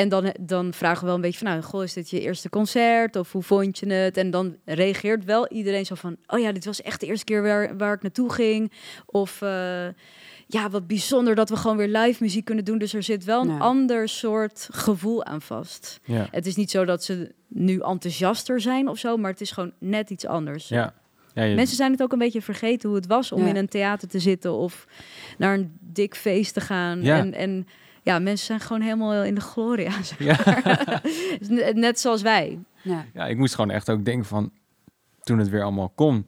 [0.00, 2.48] en dan, dan vragen we wel een beetje van, nou, goh, is dit je eerste
[2.50, 3.16] concert?
[3.16, 4.16] Of hoe vond je het?
[4.16, 7.42] En dan reageert wel iedereen zo van, oh ja, dit was echt de eerste keer
[7.42, 8.72] waar, waar ik naartoe ging.
[9.06, 9.86] Of eh,
[10.46, 12.78] ja, wat bijzonder dat we gewoon weer live muziek kunnen doen.
[12.78, 13.58] Dus er zit wel een Ja.
[13.58, 16.00] ander soort gevoel aan vast.
[16.04, 16.28] Ja.
[16.30, 19.72] Het is niet zo dat ze nu enthousiaster zijn of zo, maar het is gewoon
[19.78, 20.68] net iets anders.
[20.68, 20.94] Ja.
[21.34, 23.48] ja je- Mensen zijn het ook een beetje vergeten hoe het was om Ja.
[23.48, 24.86] in een theater te zitten of
[25.38, 27.02] naar een dik feest te gaan.
[27.02, 27.16] Ja.
[27.18, 27.66] En, en
[28.02, 29.90] ja, mensen zijn gewoon helemaal in de gloria.
[30.02, 31.02] zeg maar.
[31.48, 32.58] Net- Net zoals wij.
[32.82, 33.04] Ja.
[33.14, 34.52] ja, ik moest gewoon echt ook denken van
[35.22, 36.26] toen het weer allemaal kon.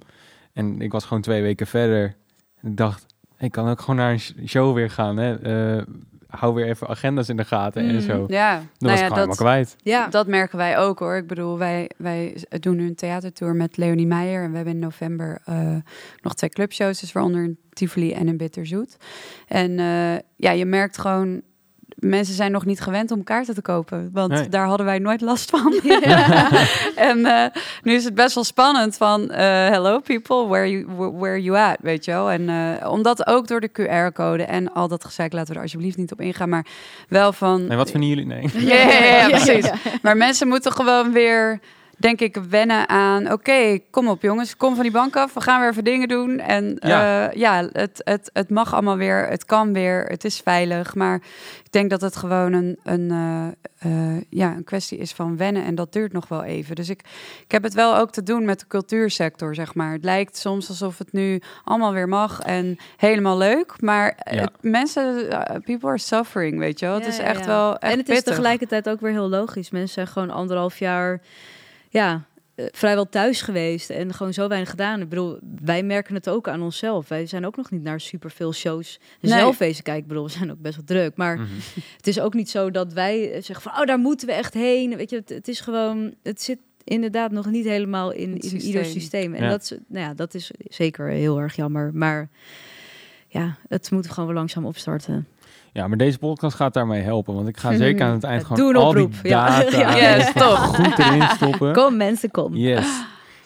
[0.52, 2.14] En ik was gewoon twee weken verder.
[2.60, 3.06] En ik dacht,
[3.38, 5.16] ik kan ook gewoon naar een sh- show weer gaan.
[5.16, 5.38] Hè?
[5.78, 5.82] Eh,
[6.26, 8.00] hou weer even agendas in de gaten en Mm.
[8.00, 8.18] zo.
[8.20, 9.76] Dat Ja, was nou ik ja, gewoon helemaal dat, kwijt.
[9.82, 11.16] Ja, dat merken wij ook hoor.
[11.16, 14.42] Ik bedoel, wij, wij doen nu een theatertour met Leonie Meijer.
[14.44, 15.76] En we hebben in november eh,
[16.20, 17.00] nog twee clubshows.
[17.00, 18.96] Dus waaronder een Tivoli en een Bitterzoet.
[19.48, 21.42] En eh, ja, je merkt gewoon...
[22.04, 24.10] Mensen zijn nog niet gewend om kaarten te kopen.
[24.12, 24.48] Want Nee.
[24.48, 25.72] daar hadden wij nooit last van.
[27.10, 27.46] en eh,
[27.82, 29.30] nu is het best wel spannend van...
[29.30, 30.86] eh, hello people, where you,
[31.18, 31.76] where, you at?
[31.80, 32.30] Weet je wel?
[32.30, 35.32] En eh, omdat ook door de QR-code en al dat gezeik...
[35.32, 36.48] laten we er alsjeblieft niet op ingaan.
[36.48, 36.66] Maar
[37.08, 37.70] wel van...
[37.70, 38.26] En wat vinden jullie?
[38.26, 38.48] Nee.
[38.52, 39.70] Ja, ja, ja, precies.
[40.02, 41.60] Maar mensen moeten gewoon weer,
[42.02, 43.32] denk ik, wennen aan...
[43.32, 45.34] oké, kom op jongens, kom van die bank af.
[45.34, 46.38] We gaan weer even dingen doen.
[46.38, 46.88] En Ja.
[46.88, 50.94] ja, ja het, het, het mag allemaal weer, het kan weer, het is veilig.
[50.94, 51.14] Maar
[51.64, 53.46] ik denk dat het gewoon een, een, eh,
[54.14, 55.64] eh, ja, een kwestie is van wennen.
[55.64, 56.74] En dat duurt nog wel even.
[56.74, 57.00] Dus ik,
[57.44, 59.92] ik heb het wel ook te doen met de cultuursector, zeg maar.
[59.92, 63.74] Het lijkt soms alsof het nu allemaal weer mag en helemaal leuk.
[63.80, 64.40] Maar Ja.
[64.40, 66.94] het- mensen, eh, people are suffering, weet je wel.
[66.94, 67.46] het is echt ja.
[67.46, 69.70] wel echt en het is tegelijkertijd ook weer heel logisch.
[69.70, 71.20] Mensen zijn gewoon anderhalf jaar
[71.92, 72.24] ja,
[72.54, 75.00] eh, vrijwel thuis geweest en gewoon zo weinig gedaan.
[75.00, 77.08] Ik bedoel, wij merken het ook aan onszelf.
[77.08, 79.32] Wij zijn ook nog niet naar superveel shows Nee.
[79.32, 80.02] zelf wezen kijken.
[80.02, 81.16] Ik bedoel, we zijn ook best wel druk.
[81.16, 81.48] Maar Mhm.
[81.96, 84.54] het is ook niet zo dat wij eh, zeggen van, oh, daar moeten we echt
[84.54, 84.96] heen.
[84.96, 88.84] Weet je, het, het is gewoon, het zit inderdaad nog niet helemaal in, in ieder
[88.84, 88.84] systeem.
[88.84, 89.34] systeem.
[89.34, 89.48] En Ja.
[89.50, 91.90] dat, is, nou ja, dat is zeker heel erg jammer.
[91.94, 92.28] Maar
[93.28, 95.26] ja, het moet gewoon weer langzaam opstarten.
[95.72, 97.34] Ja, maar deze podcast gaat daarmee helpen.
[97.34, 99.46] Want ik ga zeker aan het eind gewoon een al die ja.
[99.60, 100.16] data Ja.
[100.16, 100.56] Yes, top.
[100.56, 101.72] goed erin stoppen.
[101.82, 102.54] Kom mensen, kom.
[102.54, 103.04] Yes.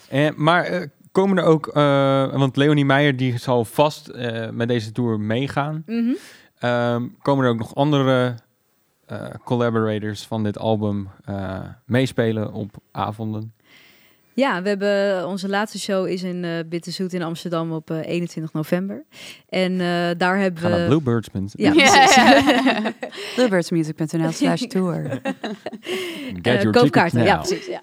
[0.09, 4.69] En, maar eh, komen er ook, eh, want Leonie Meijer die zal vast eh, met
[4.69, 5.83] deze tour meegaan.
[5.87, 6.13] Mhm.
[6.59, 8.35] Ehm, komen er ook nog andere
[9.07, 13.53] eh, collaborators van dit album eh, meespelen op avonden?
[14.37, 18.53] Ja, we hebben onze laatste show is in eh Bitterzoet in Amsterdam op eh, 21
[18.53, 19.05] november.
[19.49, 20.87] En eh, daar hebben Ga naar we...
[20.87, 21.49] Bluebirds.nl.
[21.53, 22.93] Ja, ja.
[23.35, 25.21] Bluebirdsmusic.nl slash tour.
[26.43, 27.67] Get Eh, your koopkaarten, ja, precies.
[27.67, 27.81] Ja.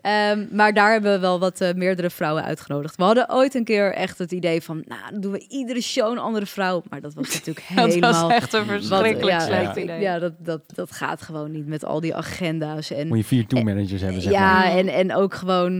[0.00, 2.96] Ehm, maar daar hebben we wel wat eh, meerdere vrouwen uitgenodigd.
[2.96, 6.10] We hadden ooit een keer echt het idee van, nou, dan doen we iedere show
[6.12, 6.82] een andere vrouw.
[6.90, 8.22] Maar dat was natuurlijk Dat helemaal...
[8.28, 10.00] was echt een wat- verschrikkelijk ja, slecht ja, idee.
[10.00, 12.90] ja, dat, dat, dat gaat gewoon niet met al die agenda's.
[12.90, 14.64] En, Moet je vier tourmanagers hebben, zeg ja, maar.
[14.76, 15.77] en, en ook gewoon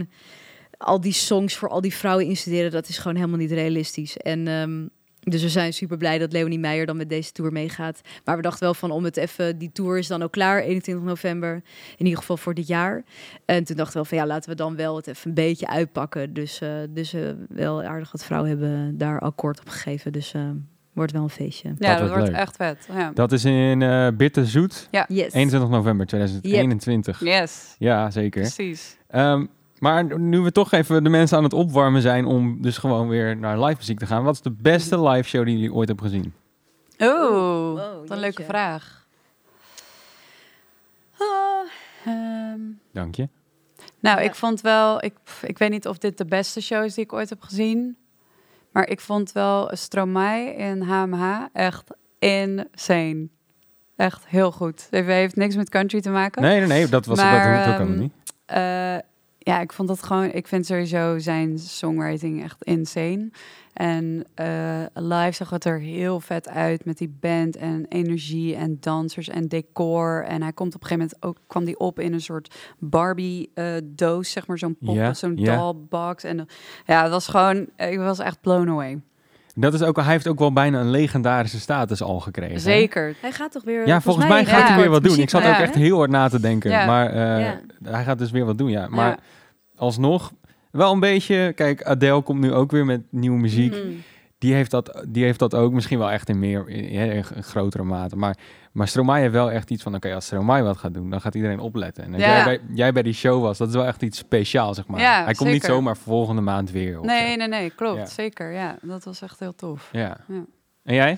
[0.77, 4.17] al die songs voor al die vrouwen instuderen, dat is gewoon helemaal niet realistisch.
[4.17, 4.85] En ehm,
[5.19, 8.01] dus we zijn super blij dat Leonie Meijer dan met deze tour meegaat.
[8.25, 11.05] Maar we dachten wel van om het even, die tour is dan ook klaar, 21
[11.05, 11.53] november,
[11.97, 13.03] in ieder geval voor dit jaar.
[13.45, 15.67] En toen dachten we wel van ja, laten we dan wel het even een beetje
[15.67, 16.33] uitpakken.
[16.33, 20.11] Dus, eh, dus eh, wel aardig wat vrouwen hebben daar akkoord op gegeven.
[20.11, 20.41] Dus eh,
[20.93, 21.73] wordt wel een feestje.
[21.77, 22.35] Ja, dat wordt leuk.
[22.35, 22.87] echt vet.
[22.93, 23.11] Ja.
[23.13, 25.33] Dat is in eh Bitterzoet, Yes.
[25.33, 27.19] 21 november 2021.
[27.19, 28.41] Yes, Ja, zeker.
[28.41, 28.97] precies.
[29.07, 29.45] Ehm,
[29.79, 33.37] maar nu we toch even de mensen aan het opwarmen zijn om dus gewoon weer
[33.37, 34.23] naar live muziek te gaan.
[34.23, 36.33] Wat is de beste live show die jullie ooit hebben gezien?
[36.97, 39.07] Wow, wat een leuke vraag.
[42.05, 42.59] Ehm,
[42.93, 43.29] Dank je.
[43.99, 44.23] nou, Ja.
[44.23, 47.13] ik vond wel, ik, ik weet niet of dit de beste show is die ik
[47.13, 47.97] ooit heb gezien.
[48.71, 51.83] Maar ik vond wel Stromae in HMH echt
[52.19, 53.27] insane.
[53.95, 54.87] Echt heel goed.
[54.89, 56.41] Het heeft niks met country te maken.
[56.41, 58.13] Nee, nee, nee, dat was Maar, dat hoeft ook ehm, helemaal niet.
[58.45, 58.97] Eh,
[59.49, 60.31] ja, ik vond dat gewoon.
[60.31, 63.29] Ik vind sowieso zijn songwriting echt insane.
[63.73, 64.47] En eh,
[64.93, 69.47] live zag het er heel vet uit met die band en energie en dansers en
[69.47, 70.23] decor.
[70.27, 73.51] En hij komt op een gegeven moment ook kwam die op in een soort Barbie
[73.53, 75.55] eh, doos, zeg maar zo'n pop, Ja, zo'n ja.
[75.57, 76.23] dollbox.
[76.23, 76.47] En
[76.85, 77.67] ja, het was gewoon.
[77.77, 79.01] Ik was echt blown away.
[79.55, 82.53] Dat is ook, hij heeft ook wel bijna een legendarische status al gekregen.
[82.53, 82.59] hè?
[82.59, 83.15] Zeker.
[83.21, 83.87] Hij gaat toch weer...
[83.87, 84.67] Ja, volgens mij gaat ja.
[84.73, 85.17] hij weer wat doen.
[85.19, 86.69] Ik zat ook echt heel hard na te denken.
[86.71, 86.85] Ja.
[86.85, 87.59] Maar eh, Ja.
[87.83, 88.87] hij gaat dus weer wat doen, ja.
[88.87, 89.17] Maar Ja.
[89.79, 90.31] Alsnog,
[90.71, 91.51] wel een beetje...
[91.55, 93.71] Kijk, Adele komt nu ook weer met nieuwe muziek.
[93.71, 93.87] Mhm.
[94.37, 97.43] die heeft, dat, die heeft dat ook misschien wel echt in meer, in, in een
[97.43, 98.15] grotere mate.
[98.15, 98.37] Maar,
[98.71, 101.35] maar Stromae heeft wel echt iets van, oké, als Stromae wat gaat doen, dan gaat
[101.35, 102.03] iedereen opletten.
[102.03, 102.35] En als Ja.
[102.35, 104.99] jij, bij, jij bij die show was, dat is wel echt iets speciaals, zeg maar.
[104.99, 106.99] Ja, Hij komt niet zomaar volgende maand weer.
[106.99, 107.97] of Nee, nee, nee, klopt.
[107.99, 108.05] Ja.
[108.05, 108.77] Zeker, ja.
[108.81, 109.89] Dat was echt heel tof.
[109.91, 110.17] Ja.
[110.27, 110.43] Ja.
[110.83, 111.17] En jij?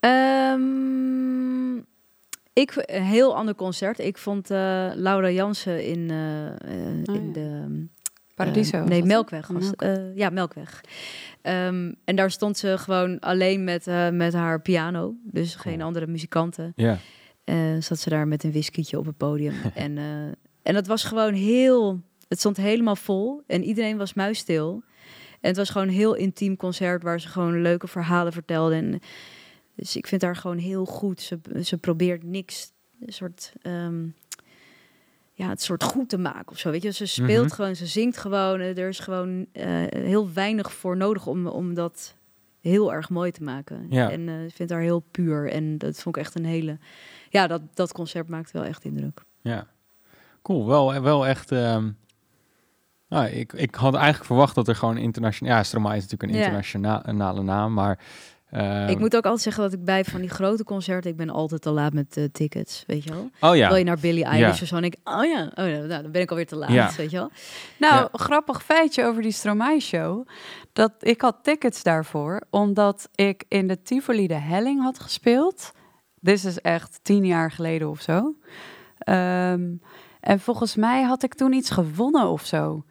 [0.00, 1.76] Ehm,
[2.52, 3.98] ik, een heel ander concert.
[3.98, 4.58] Ik vond eh,
[4.94, 6.54] Laura Jansen in, eh, eh,
[7.04, 7.32] Oh, in ja.
[7.32, 7.86] de...
[8.34, 8.74] Paradiso.
[8.76, 9.02] eh, was nee?
[9.02, 9.46] Melkweg.
[9.46, 9.96] Was, Melkweg.
[9.98, 10.80] eh, ja, Melkweg.
[11.42, 15.14] Ehm, en daar stond ze gewoon alleen met, eh, met haar piano.
[15.24, 15.86] Dus geen Cool.
[15.86, 16.72] andere muzikanten.
[16.76, 16.98] Ja.
[17.44, 19.54] Eh, zat ze daar met een whiskietje op het podium.
[19.74, 20.24] en, eh,
[20.62, 22.00] en dat was gewoon heel...
[22.28, 24.82] Het stond helemaal vol en iedereen was muisstil.
[25.40, 28.74] En het was gewoon een heel intiem concert waar ze gewoon leuke verhalen vertelde.
[28.74, 29.00] En,
[29.76, 31.20] dus ik vind haar gewoon heel goed.
[31.20, 34.04] Ze, ze probeert niks, een soort, ehm,
[35.36, 36.70] ja, het soort goed te maken of zo.
[36.70, 37.54] Weet je, ze speelt Mhm.
[37.54, 38.60] gewoon, ze zingt gewoon.
[38.60, 42.14] Eh, Er is gewoon eh, heel weinig voor nodig om, om dat
[42.60, 43.86] heel erg mooi te maken.
[43.90, 44.10] Ja.
[44.10, 45.50] En ik vind haar heel puur.
[45.50, 46.78] En dat vond ik echt een hele.
[47.30, 49.22] Ja, dat, dat concert maakte wel echt indruk.
[49.40, 49.66] Ja,
[50.42, 50.66] cool.
[50.66, 51.50] Wel, wel echt.
[53.08, 55.56] nou, ik, ik had eigenlijk verwacht dat er gewoon internationaal.
[55.56, 56.44] Ja, Stromae is natuurlijk een Ja.
[56.44, 57.98] internationale naam, maar.
[58.54, 61.30] Ehm, ik moet ook altijd zeggen dat ik bij van die grote concerten, ik ben
[61.30, 63.30] altijd te laat met de tickets, weet je wel.
[63.50, 63.68] Oh ja.
[63.68, 64.62] Wil je naar Billie Eilish Ja.
[64.62, 64.76] of zo?
[64.76, 66.90] En ik, oh ja, oh nou, dan ben ik alweer te laat, Ja.
[66.96, 67.30] weet je wel.
[67.78, 68.08] Nou, Ja.
[68.12, 70.26] grappig feitje over die Stromae-show.
[70.72, 75.72] Dat ik had tickets daarvoor, omdat ik in de Tivoli de Helling had gespeeld.
[76.20, 78.34] Dit is echt tien jaar geleden of zo.
[78.98, 79.62] Ehm,
[80.20, 82.84] en volgens mij had ik toen iets gewonnen of zo.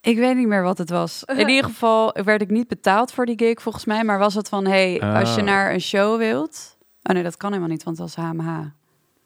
[0.00, 1.22] Ik weet niet meer wat het was.
[1.24, 4.04] In ieder geval werd ik niet betaald voor die gig volgens mij.
[4.04, 5.46] Maar was het van, hey, als je Oh.
[5.46, 6.78] naar een show wilt...
[7.02, 8.58] Oh nee, dat kan helemaal niet, want dat was HMH.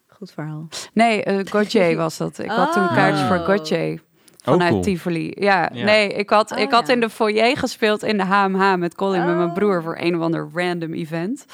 [0.09, 0.69] Goed verhaal.
[0.93, 2.39] Nee, eh Gauthier was dat.
[2.39, 3.45] Ik had toen kaartjes voor Oh.
[3.45, 4.03] Gauthier.
[4.43, 4.83] Vanuit cool.
[4.83, 5.33] Tivoli.
[5.39, 5.85] Ja, Ja.
[5.85, 6.93] nee, ik had, Oh, ik had ja.
[6.93, 9.55] in de foyer gespeeld in de HMH met Colin, met mijn Oh.
[9.55, 11.45] broer, voor een of ander random event.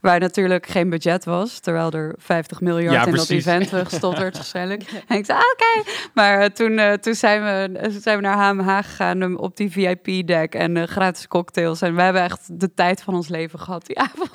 [0.00, 3.44] Waar natuurlijk geen budget was, terwijl er 50 miljard Ja, in precies.
[3.44, 4.82] dat event gestopt werd waarschijnlijk.
[5.08, 5.90] En ik zei, ah, oké.
[6.14, 9.70] Maar eh, toen, eh, toen zijn, we, zijn we naar HMH gegaan um, op die
[9.70, 11.82] VIP-deck en eh, gratis cocktails.
[11.82, 14.30] En we hebben echt de tijd van ons leven gehad die avond.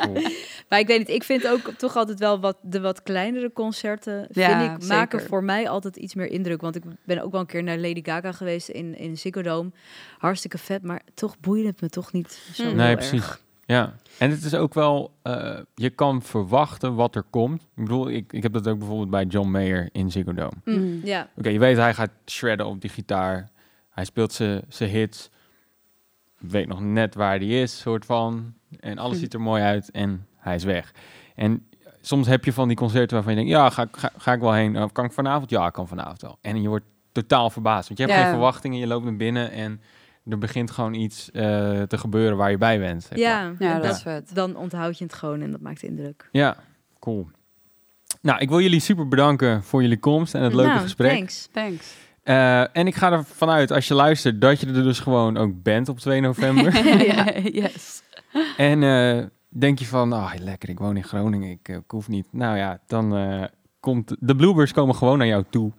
[0.00, 0.22] Cool.
[0.68, 4.26] Maar ik weet niet, ik vind ook toch altijd wel wat de wat kleinere concerten,
[4.30, 5.28] Ja, vind ik, maken zeker.
[5.28, 6.60] voor mij altijd iets meer indruk.
[6.60, 9.70] Want ik ben ook wel een keer naar Lady Gaga geweest in, in Ziggo Dome.
[10.18, 12.66] Hartstikke vet, maar toch boeide het me toch niet zo Hmm.
[12.72, 13.40] heel Nee, erg.
[13.70, 17.62] Ja, en het is ook wel, eh, je kan verwachten wat er komt.
[17.62, 20.52] Ik bedoel, ik, ik heb dat ook bijvoorbeeld bij John Mayer in Ziggo Dome.
[20.60, 21.28] Oké, Mm, ja.
[21.42, 23.50] je weet, hij gaat shredden op die gitaar.
[23.90, 25.30] Hij speelt zijn zijn hits.
[26.38, 28.54] Weet nog net waar hij is, soort van.
[28.80, 29.22] En alles Hm.
[29.22, 30.94] ziet er mooi uit en hij is weg.
[31.34, 31.66] En
[32.00, 34.40] soms heb je van die concerten waarvan je denkt, ja, ga, ik- ga, ga ik
[34.40, 34.82] wel heen?
[34.82, 35.50] Of kan ik vanavond?
[35.50, 36.38] Ja, ik kan vanavond wel.
[36.40, 38.22] En je wordt totaal verbaasd, want je hebt Ja.
[38.24, 38.78] geen verwachtingen.
[38.78, 39.80] Je loopt naar binnen en
[40.28, 41.42] er begint gewoon iets eh,
[41.82, 43.02] te gebeuren waar je bij bent.
[43.02, 43.20] zeg maar.
[43.20, 44.34] Ja, Ja, dat dan, is vet.
[44.34, 46.28] dan onthoud je het gewoon en dat maakt indruk.
[46.32, 46.56] Ja,
[46.98, 47.28] cool.
[48.22, 51.10] Nou, ik wil jullie super bedanken voor jullie komst en het leuke Nou, gesprek.
[51.10, 51.48] Thanks.
[51.52, 51.94] Thanks.
[52.22, 55.62] Eh, en ik ga ervan uit, als je luistert, dat je er dus gewoon ook
[55.62, 56.86] bent op 2 november.
[57.14, 58.02] ja, yes.
[58.56, 62.26] en eh, denk je van, ah, lekker, ik woon in Groningen, ik, ik hoef niet.
[62.30, 63.44] Nou ja, dan eh,
[63.80, 65.72] komt de Bluebirds komen gewoon naar jou toe.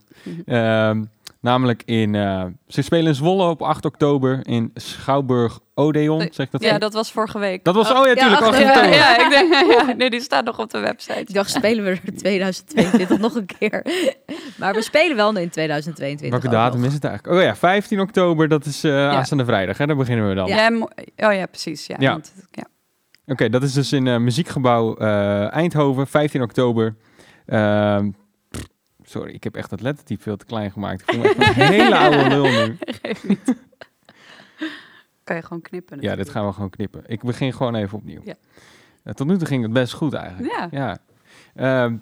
[0.46, 1.04] Ehm,
[1.42, 6.52] namelijk in, eh, ze spelen in Zwolle op 8 oktober in Schouwburg Odeon, zeg ik
[6.52, 6.82] dat Ja, goed?
[6.82, 7.64] dat was vorige week.
[7.64, 8.89] Dat was, oh ja, tuurlijk, 8 acht- oktober.
[8.94, 11.20] ja, ja, ik denk, ja, nee, die staat nog op de website.
[11.20, 13.86] Ik dacht, spelen we er 2022 nog een keer.
[14.58, 16.30] Maar we spelen wel in 2022.
[16.30, 17.38] Welke datum is het eigenlijk?
[17.39, 19.86] Oh ja, 15 oktober, dat is eh aanstaande vrijdag, hè?
[19.86, 20.48] Daar beginnen we dan.
[20.48, 20.70] Ja.
[21.28, 21.86] oh ja, precies.
[21.88, 22.12] Ja, Ja.
[22.12, 22.64] want- ja.
[23.26, 26.96] Oké, dat is dus in eh, Muziekgebouw eh, Eindhoven, 15 oktober.
[27.46, 28.10] Ehm,
[29.12, 31.01] sorry, ik heb echt dat lettertype veel te klein gemaakt.
[31.01, 32.78] Ik voel me echt een hele oude lul nu.
[33.24, 33.55] Niet.
[35.24, 36.01] Kan je gewoon knippen.
[36.01, 37.03] Ja, dit gaan we gewoon knippen.
[37.05, 38.22] Ik begin gewoon even opnieuw.
[38.24, 38.36] Ja.
[39.03, 40.53] Eh, tot nu toe ging het best goed eigenlijk.
[40.53, 40.68] Ja.
[40.72, 40.97] Ja.
[41.55, 41.97] Ehm,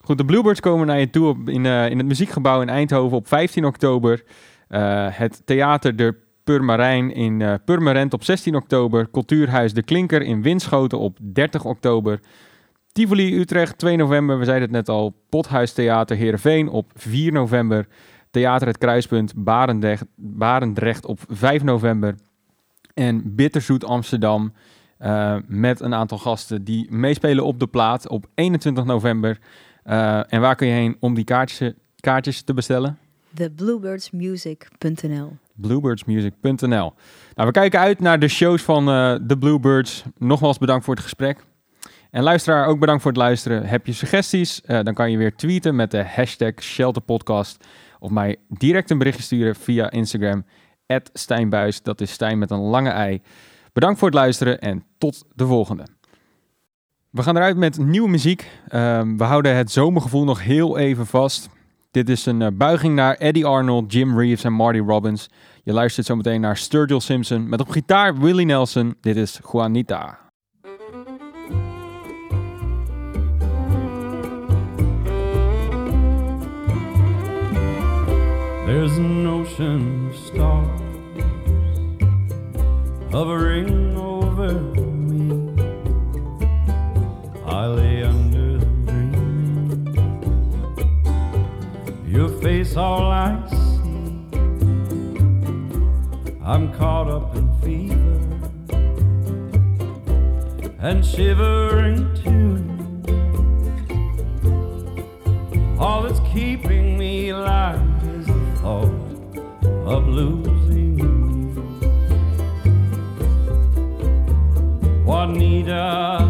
[0.00, 3.16] goed, de Bluebirds komen naar je toe op, in, eh, in het Muziekgebouw in Eindhoven
[3.16, 4.22] op 15 oktober.
[4.68, 6.14] Eh, het Theater de
[6.44, 9.10] Purmerijn in Purmerend op 16 oktober.
[9.10, 12.20] Cultuurhuis De Klinker in Winschoten op 30 oktober.
[12.94, 15.14] Tivoli Utrecht 2 november, we zeiden het net al.
[15.28, 17.86] Pothuis Theater Heerenveen op 4 november.
[18.30, 22.14] Theater Het Kruispunt Barendrecht, Barendrecht op 5 november.
[22.94, 24.52] En Bitterzoet Amsterdam
[24.98, 29.38] eh, met een aantal gasten die meespelen op de plaat op 21 november.
[29.82, 32.98] Eh, en waar kun je heen om die kaartjes, kaartjes te bestellen?
[33.34, 36.92] TheBluebirdsmusic.nl bluebirdsmusic.nl.
[37.34, 40.04] Nou, we kijken uit naar de shows van eh de Bluebirds.
[40.18, 41.44] Nogmaals bedankt voor het gesprek.
[42.14, 43.66] En luisteraar, ook bedankt voor het luisteren.
[43.66, 44.60] Heb je suggesties?
[44.60, 47.66] Eh, dan kan je weer tweeten met de hashtag ShelterPodcast.
[47.98, 50.44] Of mij direct een berichtje sturen via Instagram.
[51.12, 53.22] Stijnbuis, dat is Stijn met een lange ei.
[53.72, 55.86] Bedankt voor het luisteren en tot de volgende.
[57.10, 58.50] We gaan eruit met nieuwe muziek.
[58.68, 61.48] Ehm, we houden het zomergevoel nog heel even vast.
[61.90, 65.30] Dit is een eh, buiging naar Eddie Arnold, Jim Reeves en Marty Robbins.
[65.62, 68.94] Je luistert zometeen naar Sturgill Simpson met op gitaar Willie Nelson.
[69.00, 70.23] Dit is Juanita.
[78.66, 80.80] There's an ocean of stars
[83.12, 85.54] hovering over me.
[87.44, 89.84] I lay under them dreaming.
[92.06, 93.58] Your face, all I see.
[96.42, 98.20] I'm caught up in fever
[100.78, 102.64] and shivering too.
[105.78, 107.93] All that's keeping me alive the
[108.64, 108.88] thought
[109.86, 111.52] of losing you.
[115.04, 116.20] Juanita,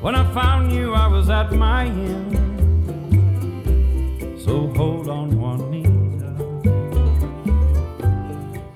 [0.00, 2.34] when I found you, I was at my end.
[4.44, 6.34] So hold on, Juanita,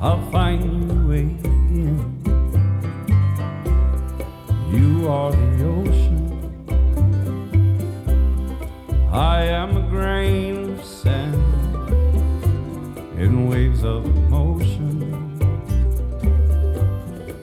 [0.01, 1.99] I'll find you again.
[4.71, 6.23] You are the ocean.
[9.13, 11.46] I am a grain of sand
[13.19, 15.13] in waves of emotion,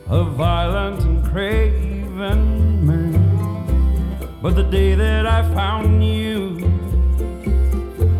[0.08, 4.38] a violent and craven man.
[4.42, 6.60] But the day that I found you,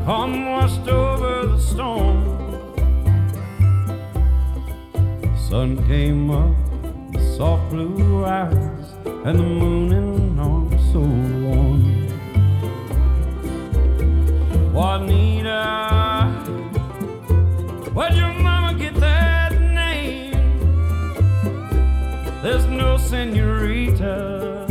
[0.06, 2.20] calm washed over the storm.
[5.48, 6.56] Sun came up,
[7.14, 8.86] with soft blue eyes,
[9.26, 11.82] and the moon in arms so warm.
[14.74, 16.03] Juanita,
[17.94, 20.32] where'd your mama get that name?
[22.42, 24.70] There's no senoritas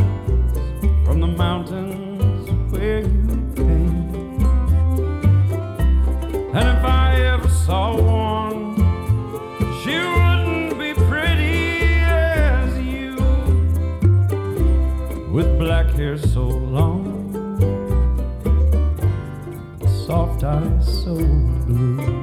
[1.05, 4.45] from the mountains where you came.
[6.53, 8.75] And if I ever saw one,
[9.81, 13.15] she wouldn't be pretty as you,
[15.31, 17.13] with black hair so long
[20.05, 22.22] soft eyes so blue.